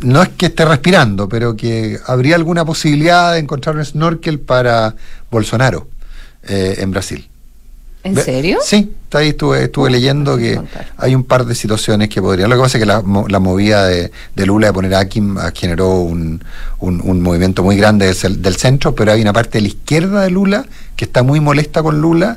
[0.00, 4.96] no es que esté respirando, pero que habría alguna posibilidad de encontrar un snorkel para
[5.30, 5.93] Bolsonaro
[6.48, 7.28] eh, en Brasil.
[8.02, 8.58] ¿En serio?
[8.62, 10.60] Sí, está ahí estuve, estuve leyendo que
[10.98, 12.50] hay un par de situaciones que podrían.
[12.50, 14.98] Lo que pasa es que la, mo- la movida de, de Lula de poner a
[14.98, 16.44] Akin ah, generó un,
[16.80, 20.28] un- un movimiento muy grande del, centro, pero hay una parte de la izquierda de
[20.30, 20.66] Lula
[20.96, 22.36] que está muy molesta con Lula.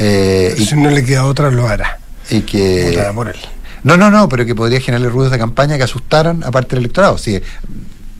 [0.00, 2.00] eh, y, Si no le queda otra, lo hará.
[2.28, 3.00] y que.
[3.14, 3.36] Por él.
[3.84, 6.80] No, no, no, pero que podría generarle ruidos de campaña que asustaran a parte del
[6.86, 7.18] electorado.
[7.18, 7.40] Si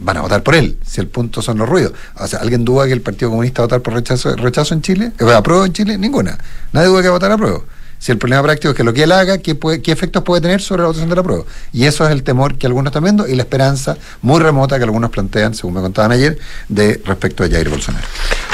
[0.01, 1.93] van a votar por él, si el punto son los ruidos.
[2.19, 4.83] O sea, ¿alguien duda que el Partido Comunista va a votar por rechazo, rechazo en
[4.83, 5.13] Chile?
[5.21, 5.97] ¿Eh, ¿Apruebo en Chile?
[5.99, 6.39] Ninguna.
[6.73, 7.61] Nadie duda que va a votar a prueba.
[7.97, 10.43] Si el problema práctico es que lo que él haga, ¿qué, puede- qué efectos puede
[10.43, 11.45] tener sobre la votación de la prueba?
[11.73, 14.85] Y eso es el temor que algunos están viendo y la esperanza muy remota que
[14.85, 16.37] algunos plantean, según me contaban ayer,
[16.69, 18.05] de respecto a Jair Bolsonaro.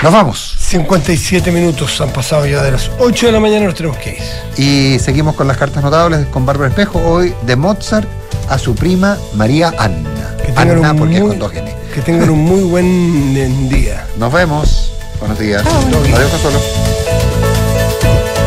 [0.04, 0.56] Nos vamos.
[0.60, 4.64] 57 minutos han pasado ya de las 8 de la mañana, nos tenemos que ir.
[4.64, 8.08] Y seguimos con las cartas notables con Bárbara Espejo, hoy de Mozart
[8.48, 10.36] a su prima María Anna.
[10.44, 11.74] Que Anna un porque es con dos N.
[11.94, 14.06] Que tengan un muy buen día.
[14.16, 14.92] Nos vemos.
[15.18, 15.62] Buenos días.
[15.66, 16.99] Adiós, Consuelo.